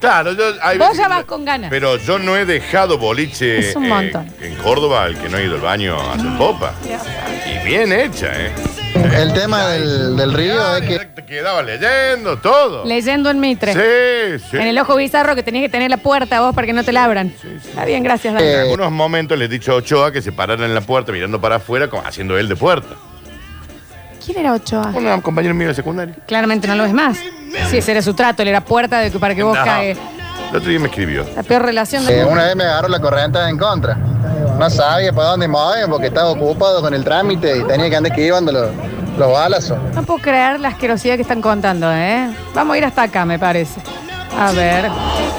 Claro, 0.06 0.34
yo. 0.34 0.44
hay 0.62 0.78
Vos 0.78 0.90
veces 0.90 0.98
ya 1.04 1.08
que- 1.08 1.14
vas 1.16 1.26
con 1.26 1.46
ganas. 1.46 1.70
Pero 1.70 1.98
yo 1.98 2.20
no 2.20 2.36
he 2.38 2.46
dejado 2.46 2.98
boliche 2.98 3.58
Es 3.70 3.76
un 3.76 3.86
eh, 3.86 3.90
montón. 3.90 4.28
en 4.42 4.56
Córdoba 4.56 5.04
al 5.04 5.18
que 5.18 5.30
no 5.30 5.38
ha 5.38 5.42
ido 5.42 5.56
al 5.56 5.62
baño 5.62 6.00
a 6.00 6.14
hacer 6.14 6.38
popa. 6.38 6.74
Y 6.84 7.66
bien 7.68 7.92
hecha, 7.92 8.28
¿eh? 8.34 8.52
El 9.14 9.34
tema 9.34 9.68
del, 9.68 10.16
del 10.16 10.34
río 10.34 10.76
es 10.78 10.82
que... 10.88 11.00
Te 11.06 11.26
quedaba 11.26 11.62
leyendo 11.64 12.38
todo. 12.38 12.86
Leyendo 12.86 13.30
en 13.30 13.40
Mitre. 13.40 13.74
Sí, 13.74 14.46
sí. 14.52 14.58
En 14.58 14.68
el 14.68 14.78
ojo 14.80 14.96
bizarro 14.96 15.36
que 15.36 15.44
tenías 15.44 15.64
que 15.64 15.70
tener 15.70 15.90
la 15.90 15.98
puerta 15.98 16.40
vos 16.42 16.54
para 16.56 16.66
que 16.68 16.74
no 16.74 16.84
te 16.84 16.92
la 16.94 17.04
abran. 17.04 17.34
Está 17.64 17.84
bien, 17.86 18.04
gracias, 18.04 18.34
Dani. 18.34 18.46
En 18.48 18.60
algunos 18.62 18.92
momentos 18.92 19.38
le 19.38 19.46
he 19.46 19.48
dicho 19.48 19.72
a 19.74 19.76
Ochoa 19.76 20.12
que 20.12 20.22
se 20.22 20.32
pararan 20.32 20.66
en 20.66 20.76
la 20.76 20.82
puerta 20.82 21.12
mirando 21.12 21.42
para 21.42 21.56
afuera, 21.58 21.90
como 21.90 22.04
haciendo 22.06 22.38
él 22.38 22.48
de 22.48 22.56
puerta. 22.56 22.96
¿Quién 24.26 24.40
era 24.40 24.54
Ochoa? 24.54 24.88
Un 24.96 25.22
compañero 25.22 25.54
mío 25.54 25.68
de 25.68 25.74
secundaria. 25.76 26.16
Claramente 26.26 26.68
no 26.68 26.76
lo 26.76 26.84
ves 26.84 26.94
más. 26.94 27.18
Sí, 27.70 27.78
ese 27.78 27.92
era 27.92 28.02
su 28.02 28.14
trato, 28.14 28.42
él 28.42 28.48
era 28.50 28.62
puerta 28.62 29.00
de 29.00 29.12
que 29.12 29.20
para 29.20 29.36
que 29.36 29.44
vos 29.44 29.58
No. 29.58 29.64
caes. 29.64 29.98
El 30.52 30.58
otro 30.58 30.70
día 30.70 30.80
me 30.80 30.88
escribió. 30.88 31.26
La 31.36 31.44
peor 31.44 31.64
relación 31.64 32.04
Eh, 32.04 32.08
del 32.08 32.16
mundo. 32.20 32.34
una 32.34 32.44
vez 32.46 32.56
me 32.56 32.64
agarró 32.64 32.88
la 32.88 33.00
corriente 33.00 33.40
en 33.50 33.58
contra. 33.58 33.96
No 33.96 34.70
sabía 34.70 35.12
para 35.12 35.30
dónde 35.30 35.48
moverme 35.48 35.88
porque 35.90 36.08
estaba 36.08 36.30
ocupado 36.30 36.82
con 36.82 36.94
el 36.94 37.04
trámite 37.04 37.58
y 37.58 37.64
tenía 37.64 37.90
que 37.90 37.96
andar 37.96 38.12
esquivando 38.12 38.52
los, 38.52 38.70
los 39.18 39.32
balazos. 39.32 39.78
No 39.94 40.04
puedo 40.04 40.20
creer 40.22 40.60
la 40.60 40.70
asquerosidad 40.70 41.16
que 41.16 41.24
están 41.24 41.42
contando, 41.42 41.92
¿eh? 41.92 42.30
Vamos 42.54 42.76
a 42.76 42.78
ir 42.78 42.86
hasta 42.86 43.04
acá, 43.04 43.26
me 43.26 43.38
parece. 43.40 43.82
A 44.40 44.52
ver. 44.52 44.90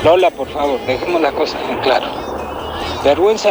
Lola, 0.04 0.30
por 0.30 0.48
favor, 0.50 0.78
dejemos 0.86 1.20
las 1.20 1.32
cosas 1.32 1.60
en 1.70 1.78
claro. 1.78 2.06
Vergüenza 3.04 3.50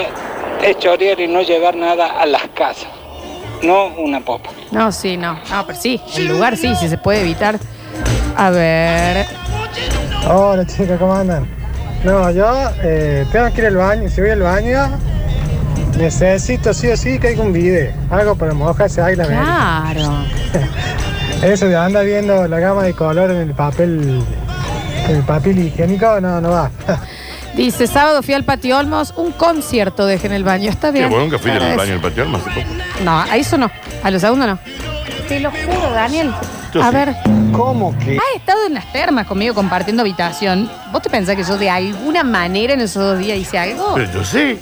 es 0.63 0.77
chorear 0.79 1.19
y 1.19 1.27
no 1.27 1.41
llevar 1.41 1.75
nada 1.75 2.19
a 2.19 2.25
las 2.25 2.43
casas, 2.53 2.87
no 3.63 3.87
una 3.97 4.19
popa. 4.19 4.49
No, 4.71 4.91
sí, 4.91 5.17
no. 5.17 5.39
No, 5.49 5.65
pero 5.65 5.79
sí, 5.79 6.01
el 6.17 6.27
lugar 6.27 6.57
sí, 6.57 6.75
si 6.75 6.89
se 6.89 6.97
puede 6.97 7.21
evitar. 7.21 7.57
A 8.37 8.49
ver. 8.49 9.25
Hola 10.27 10.65
chicas, 10.65 10.97
¿cómo 10.99 11.13
andan? 11.13 11.47
No, 12.03 12.29
yo 12.31 12.47
eh, 12.83 13.25
tengo 13.31 13.51
que 13.53 13.61
ir 13.61 13.67
al 13.67 13.75
baño. 13.77 14.09
Si 14.09 14.21
voy 14.21 14.29
al 14.31 14.41
baño, 14.41 14.89
necesito 15.97 16.73
sí 16.73 16.87
o 16.89 16.97
sí 16.97 17.19
que 17.19 17.29
haya 17.29 17.41
un 17.41 17.53
video. 17.53 17.91
Algo 18.09 18.35
para 18.35 18.53
mojarse 18.53 19.01
ahí 19.01 19.15
la. 19.15 19.25
Claro. 19.25 20.25
Eso 21.43 21.67
de 21.67 21.75
andar 21.75 22.05
viendo 22.05 22.47
la 22.47 22.59
gama 22.59 22.83
de 22.83 22.93
color 22.93 23.31
en 23.31 23.37
el 23.37 23.53
papel, 23.53 24.23
en 25.07 25.15
el 25.15 25.23
papel 25.23 25.59
higiénico, 25.59 26.19
no, 26.21 26.41
no 26.41 26.49
va. 26.51 26.71
Dice, 27.55 27.87
sábado 27.87 28.21
fui 28.21 28.33
al 28.33 28.43
Patio 28.43 28.77
Olmos, 28.77 29.13
un 29.15 29.31
concierto 29.31 30.05
dejé 30.05 30.27
en 30.27 30.33
el 30.33 30.43
baño. 30.43 30.69
Está 30.69 30.91
Qué 30.91 30.99
bien. 30.99 31.09
bueno 31.09 31.29
que 31.29 31.37
fui 31.39 31.51
Agradece. 31.51 31.77
baño 31.77 31.91
del 31.93 32.01
patio 32.01 32.25
poco. 32.29 32.49
No, 33.03 33.21
a 33.21 33.37
eso 33.37 33.57
no. 33.57 33.71
A 34.03 34.11
lo 34.11 34.19
segundo 34.19 34.45
no. 34.45 34.59
Te 35.27 35.39
lo 35.39 35.49
juro, 35.51 35.91
Daniel. 35.91 36.31
Yo 36.73 36.83
a 36.83 36.89
sí. 36.89 36.95
ver. 36.95 37.15
¿Cómo 37.51 37.97
que? 37.99 38.17
Has 38.17 38.35
estado 38.39 38.65
en 38.67 38.73
las 38.73 38.91
termas 38.91 39.25
conmigo 39.27 39.55
compartiendo 39.55 40.01
habitación. 40.01 40.69
¿Vos 40.91 41.01
te 41.01 41.09
pensás 41.09 41.35
que 41.35 41.43
yo 41.43 41.57
de 41.57 41.69
alguna 41.69 42.23
manera 42.23 42.73
en 42.73 42.81
esos 42.81 43.01
dos 43.03 43.19
días 43.19 43.38
hice 43.38 43.57
algo? 43.57 43.93
Pero 43.95 44.11
yo. 44.11 44.23
Sí, 44.23 44.59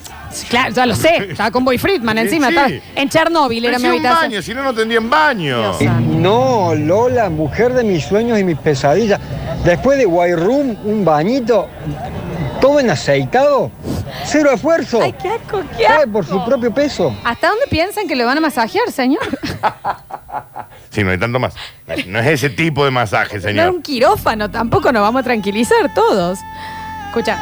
Claro, 0.49 0.73
ya 0.73 0.85
lo 0.87 0.95
sé. 0.95 1.27
Estaba 1.29 1.51
con 1.51 1.63
Boy 1.63 1.77
Friedman 1.77 2.17
encima. 2.17 2.47
sí. 2.47 2.53
Estaba 2.55 2.73
en 2.95 3.09
Chernóbil 3.09 3.65
era 3.65 3.77
mi 3.77 3.85
un 3.85 3.91
habitación. 3.91 4.21
baño, 4.31 4.41
si 4.41 4.53
no, 4.55 4.63
no 4.63 4.73
tendrían 4.73 5.07
baño. 5.09 5.77
Dios 5.77 5.91
No, 6.01 6.73
Lola, 6.75 7.29
mujer 7.29 7.73
de 7.73 7.83
mis 7.83 8.03
sueños 8.05 8.39
y 8.39 8.43
mis 8.43 8.57
pesadillas. 8.57 9.19
Después 9.63 9.97
de 9.99 10.05
White 10.07 10.35
Room, 10.37 10.75
un 10.85 11.05
bañito, 11.05 11.67
todo 12.59 12.79
en 12.79 12.89
aceitado, 12.89 13.69
cero 14.25 14.51
esfuerzo. 14.53 15.01
Ay, 15.01 15.13
qué 15.13 15.29
asco, 15.29 15.61
qué 15.77 15.83
Cae 15.85 15.97
asco. 15.97 16.11
por 16.11 16.25
su 16.25 16.43
propio 16.45 16.73
peso. 16.73 17.15
¿Hasta 17.23 17.47
dónde 17.49 17.65
piensan 17.69 18.07
que 18.07 18.15
lo 18.15 18.25
van 18.25 18.37
a 18.37 18.41
masajear, 18.41 18.91
señor? 18.91 19.21
Sí, 20.89 21.03
no 21.03 21.09
hay 21.09 21.17
tanto 21.17 21.39
más. 21.39 21.55
No 22.05 22.19
es 22.19 22.27
ese 22.27 22.51
tipo 22.51 22.85
de 22.85 22.91
masaje, 22.91 23.31
No 23.33 23.37
es 23.39 23.43
señor. 23.43 23.69
un 23.71 23.81
quirófano, 23.81 24.51
tampoco 24.51 24.91
nos 24.91 25.01
vamos 25.01 25.21
a 25.21 25.23
tranquilizar 25.23 25.91
todos. 25.95 26.37
Escucha. 27.07 27.35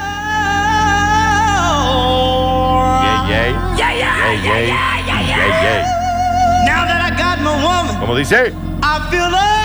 Yay, 3.28 3.30
yay. 3.30 3.52
Yay, 3.78 4.42
yay. 4.42 4.68
Yay, 5.08 5.28
yay. 5.28 5.84
Now 6.66 6.86
that 6.86 7.02
I 7.02 7.18
got 7.18 7.40
my 7.42 7.62
woman, 7.62 8.00
¿Cómo 8.00 8.16
dice? 8.16 8.54
I 8.82 9.00
feel 9.10 9.30
love. 9.30 9.61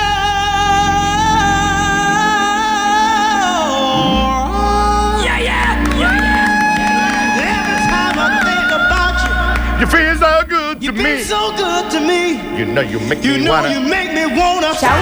You, 9.79 9.81
You 9.81 9.87
feel 9.87 10.17
so 10.17 10.45
good 10.47 10.79
to 10.79 10.85
you 10.85 10.93
me. 10.93 11.03
feel 11.03 11.25
so 11.25 11.51
good 11.55 11.89
to 11.91 11.99
me. 11.99 12.39
You 12.57 12.65
know 12.65 12.81
you 12.81 12.99
make 13.01 13.23
You 13.23 13.33
me 13.37 13.45
know 13.45 13.51
wanna. 13.53 13.69
you 13.73 13.81
make 13.81 14.13
me 14.13 14.25
wanna. 14.25 14.73
Chao. 14.79 14.97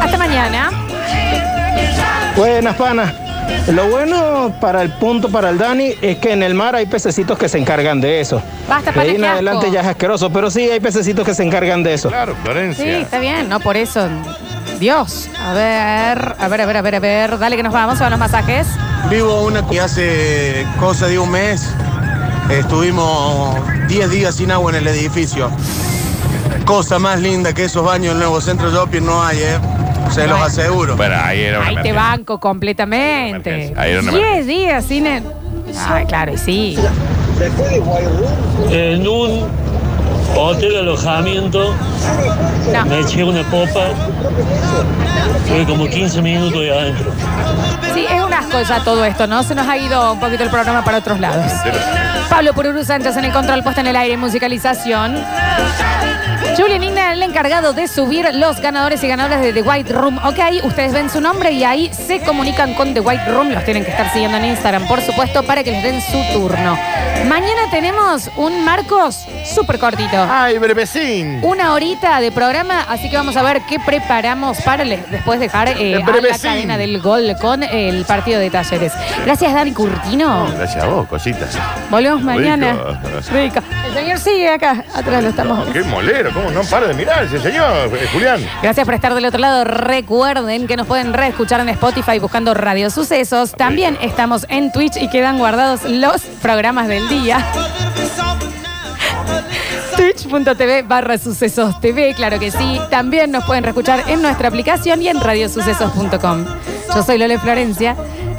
Hasta 0.00 0.16
mañana. 0.18 0.70
Buenas, 2.36 2.74
pana. 2.76 3.12
Lo 3.68 3.88
bueno 3.88 4.54
para 4.60 4.82
el 4.82 4.90
punto 4.90 5.28
para 5.28 5.50
el 5.50 5.58
Dani 5.58 5.94
es 6.00 6.16
que 6.18 6.32
en 6.32 6.42
el 6.42 6.54
mar 6.54 6.74
hay 6.74 6.86
pececitos 6.86 7.38
que 7.38 7.48
se 7.48 7.58
encargan 7.58 8.00
de 8.00 8.20
eso. 8.20 8.42
Basta, 8.68 8.90
De 8.92 9.00
ahí 9.00 9.12
pana, 9.14 9.26
en 9.26 9.32
adelante 9.32 9.70
ya 9.70 9.80
es 9.82 9.86
asqueroso, 9.86 10.30
pero 10.30 10.50
sí 10.50 10.68
hay 10.70 10.80
pececitos 10.80 11.24
que 11.26 11.34
se 11.34 11.42
encargan 11.44 11.82
de 11.82 11.94
eso. 11.94 12.08
Claro, 12.08 12.32
Sí, 12.34 12.38
Florencia. 12.42 12.98
está 13.00 13.18
bien, 13.18 13.48
no 13.48 13.60
por 13.60 13.76
eso. 13.76 14.08
Dios. 14.80 15.28
A 15.40 15.52
ver, 15.52 16.34
a 16.38 16.48
ver, 16.48 16.60
a 16.62 16.66
ver, 16.66 16.76
a 16.78 16.82
ver, 16.82 16.94
a 16.96 17.00
ver. 17.00 17.38
Dale 17.38 17.56
que 17.56 17.62
nos 17.62 17.72
vamos, 17.72 18.00
a 18.00 18.10
los 18.10 18.18
masajes. 18.18 18.66
Vivo 19.10 19.42
una 19.42 19.66
que 19.66 19.80
hace 19.80 20.66
cosa 20.80 21.06
de 21.06 21.18
un 21.18 21.30
mes. 21.30 21.68
Estuvimos 22.50 23.56
10 23.88 24.10
días 24.10 24.34
sin 24.36 24.50
agua 24.50 24.70
en 24.72 24.76
el 24.78 24.86
edificio. 24.88 25.50
Cosa 26.64 26.98
más 26.98 27.20
linda 27.20 27.52
que 27.52 27.64
esos 27.64 27.84
baños 27.84 28.08
del 28.14 28.18
nuevo 28.18 28.40
centro 28.40 28.70
shopping 28.70 29.02
no 29.02 29.22
hay, 29.22 29.38
¿eh? 29.38 29.58
Se 30.10 30.26
los 30.26 30.40
aseguro. 30.40 30.96
Bueno, 30.96 31.16
ahí 31.20 31.40
era 31.40 31.58
una 31.58 31.68
Ahí 31.68 31.74
te 31.76 31.80
emergencia. 31.80 32.02
banco 32.10 32.40
completamente. 32.40 33.50
Emergencia. 33.50 33.82
Ahí 33.82 33.92
era 33.92 34.02
una 34.02 34.12
10 34.12 34.46
días 34.46 34.84
sin 34.84 35.06
el... 35.06 35.22
Ay, 35.88 36.04
claro, 36.06 36.32
y 36.34 36.38
sí. 36.38 36.78
En 38.70 39.08
un 39.08 39.46
hotel 40.36 40.76
alojamiento 40.76 41.74
No. 42.72 42.84
me 42.86 43.00
eché 43.00 43.24
una 43.24 43.42
popa 43.50 43.88
Estuve 44.24 45.64
como 45.66 45.86
15 45.86 46.22
minutos 46.22 46.60
ahí 46.60 46.68
adentro. 46.70 47.12
Sí, 47.92 48.06
es 48.10 48.22
un 48.22 48.32
asco 48.32 48.60
ya 48.62 48.82
todo 48.82 49.04
esto, 49.04 49.26
¿no? 49.26 49.42
Se 49.42 49.54
nos 49.54 49.68
ha 49.68 49.76
ido 49.76 50.12
un 50.12 50.20
poquito 50.20 50.42
el 50.42 50.50
programa 50.50 50.82
para 50.84 50.98
otros 50.98 51.20
lados. 51.20 51.52
Pablo 52.30 52.54
Pururu 52.54 52.84
Sánchez 52.84 53.16
en 53.16 53.26
el 53.26 53.32
control 53.32 53.62
puesta 53.62 53.82
en 53.82 53.88
el 53.88 53.96
aire, 53.96 54.16
musicalización. 54.16 55.22
Julian 56.56 56.84
Igna, 56.84 57.12
el 57.12 57.22
encargado 57.22 57.72
de 57.72 57.88
subir 57.88 58.28
los 58.34 58.60
ganadores 58.60 59.02
y 59.02 59.08
ganadoras 59.08 59.40
de 59.42 59.52
The 59.52 59.62
White 59.62 59.92
Room. 59.92 60.18
Ok, 60.18 60.38
ustedes 60.64 60.92
ven 60.92 61.10
su 61.10 61.20
nombre 61.20 61.50
y 61.50 61.64
ahí 61.64 61.90
se 61.92 62.20
comunican 62.20 62.74
con 62.74 62.94
The 62.94 63.00
White 63.00 63.30
Room. 63.32 63.50
Los 63.50 63.64
tienen 63.64 63.84
que 63.84 63.90
estar 63.90 64.12
siguiendo 64.12 64.36
en 64.38 64.46
Instagram, 64.46 64.86
por 64.86 65.00
supuesto, 65.00 65.42
para 65.42 65.64
que 65.64 65.72
les 65.72 65.82
den 65.82 66.00
su 66.00 66.22
turno. 66.32 66.78
Mañana 67.28 67.70
tenemos 67.70 68.30
un 68.36 68.64
Marcos 68.64 69.26
súper 69.44 69.78
cortito. 69.78 70.16
Ay, 70.30 70.58
brevecín. 70.58 71.40
Una 71.42 71.72
horita 71.72 72.20
de 72.20 72.30
programa, 72.30 72.82
así 72.88 73.10
que 73.10 73.16
vamos 73.16 73.36
a 73.36 73.42
ver 73.42 73.62
qué 73.68 73.80
preparamos 74.14 74.60
para 74.60 74.84
después 74.84 75.40
dejar 75.40 75.70
eh, 75.70 75.96
a 75.96 75.98
la 75.98 76.38
cadena 76.38 76.78
del 76.78 77.00
gol 77.00 77.34
con 77.40 77.64
el 77.64 78.04
partido 78.04 78.38
de 78.38 78.48
talleres. 78.48 78.92
Gracias, 79.24 79.52
Dani 79.52 79.72
Curtino. 79.72 80.46
Gracias 80.56 80.84
a 80.84 80.86
vos, 80.86 81.08
cositas. 81.08 81.58
Volvemos 81.90 82.22
mañana. 82.22 82.76
Rico. 83.32 83.58
El 83.88 83.92
señor 83.92 84.18
sigue 84.20 84.50
acá, 84.50 84.84
atrás 84.94 85.20
lo 85.20 85.30
estamos. 85.30 85.68
Qué 85.70 85.82
molero, 85.82 86.30
¿cómo 86.32 86.48
no 86.52 86.62
para 86.62 86.86
de 86.86 86.94
mirar 86.94 87.24
ese 87.24 87.40
señor, 87.40 87.90
eh, 87.92 88.08
Julián? 88.12 88.40
Gracias 88.62 88.84
por 88.84 88.94
estar 88.94 89.12
del 89.14 89.24
otro 89.24 89.40
lado. 89.40 89.64
Recuerden 89.64 90.68
que 90.68 90.76
nos 90.76 90.86
pueden 90.86 91.12
reescuchar 91.12 91.58
en 91.58 91.70
Spotify 91.70 92.20
buscando 92.20 92.54
Radio 92.54 92.90
Sucesos. 92.90 93.50
También 93.50 93.98
estamos 94.00 94.46
en 94.48 94.70
Twitch 94.70 94.96
y 94.96 95.10
quedan 95.10 95.38
guardados 95.38 95.82
los 95.82 96.20
programas 96.40 96.86
del 96.86 97.08
día. 97.08 97.44
Twitch.tv 100.24 100.82
barra 100.82 101.18
sucesos 101.18 101.78
TV, 101.80 102.14
claro 102.14 102.38
que 102.38 102.50
sí. 102.50 102.80
También 102.90 103.30
nos 103.30 103.44
pueden 103.44 103.62
reescuchar 103.62 104.04
en 104.08 104.22
nuestra 104.22 104.48
aplicación 104.48 105.02
y 105.02 105.08
en 105.08 105.20
radiosucesos.com. 105.20 106.44
Yo 106.94 107.02
soy 107.02 107.18
Lole 107.18 107.38
Florencia. 107.38 107.96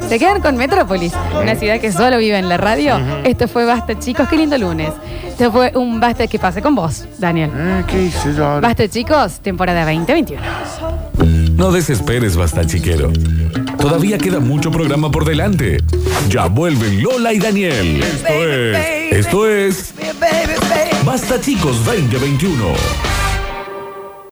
Se 0.08 0.18
quedan 0.18 0.40
con 0.40 0.56
Metrópolis, 0.56 1.12
una 1.40 1.54
ciudad 1.56 1.80
que 1.80 1.92
solo 1.92 2.18
vive 2.18 2.38
en 2.38 2.48
la 2.48 2.56
radio. 2.56 2.98
Esto 3.24 3.48
fue 3.48 3.64
Basta, 3.64 3.98
chicos. 3.98 4.28
Qué 4.28 4.36
lindo 4.36 4.56
lunes. 4.58 4.90
Esto 5.28 5.50
fue 5.52 5.72
un 5.74 6.00
Basta 6.00 6.26
que 6.26 6.38
pase 6.38 6.62
con 6.62 6.74
vos, 6.74 7.04
Daniel. 7.18 7.50
¿Qué 7.86 8.04
hice 8.04 8.34
yo 8.34 8.46
ahora? 8.46 8.68
Basta, 8.68 8.88
chicos. 8.88 9.40
Temporada 9.40 9.84
2021. 9.84 10.42
No 11.56 11.72
desesperes, 11.72 12.36
basta 12.36 12.66
chiquero. 12.66 13.10
Todavía 13.78 14.18
queda 14.18 14.40
mucho 14.40 14.70
programa 14.70 15.10
por 15.10 15.24
delante. 15.24 15.78
Ya 16.28 16.46
vuelven 16.46 17.02
Lola 17.02 17.32
y 17.32 17.38
Daniel. 17.38 18.02
Esto 18.02 18.32
es. 18.32 19.12
Esto 19.12 19.46
es. 19.48 19.94
Basta 21.06 21.40
chicos 21.40 21.84
2021. 21.84 23.05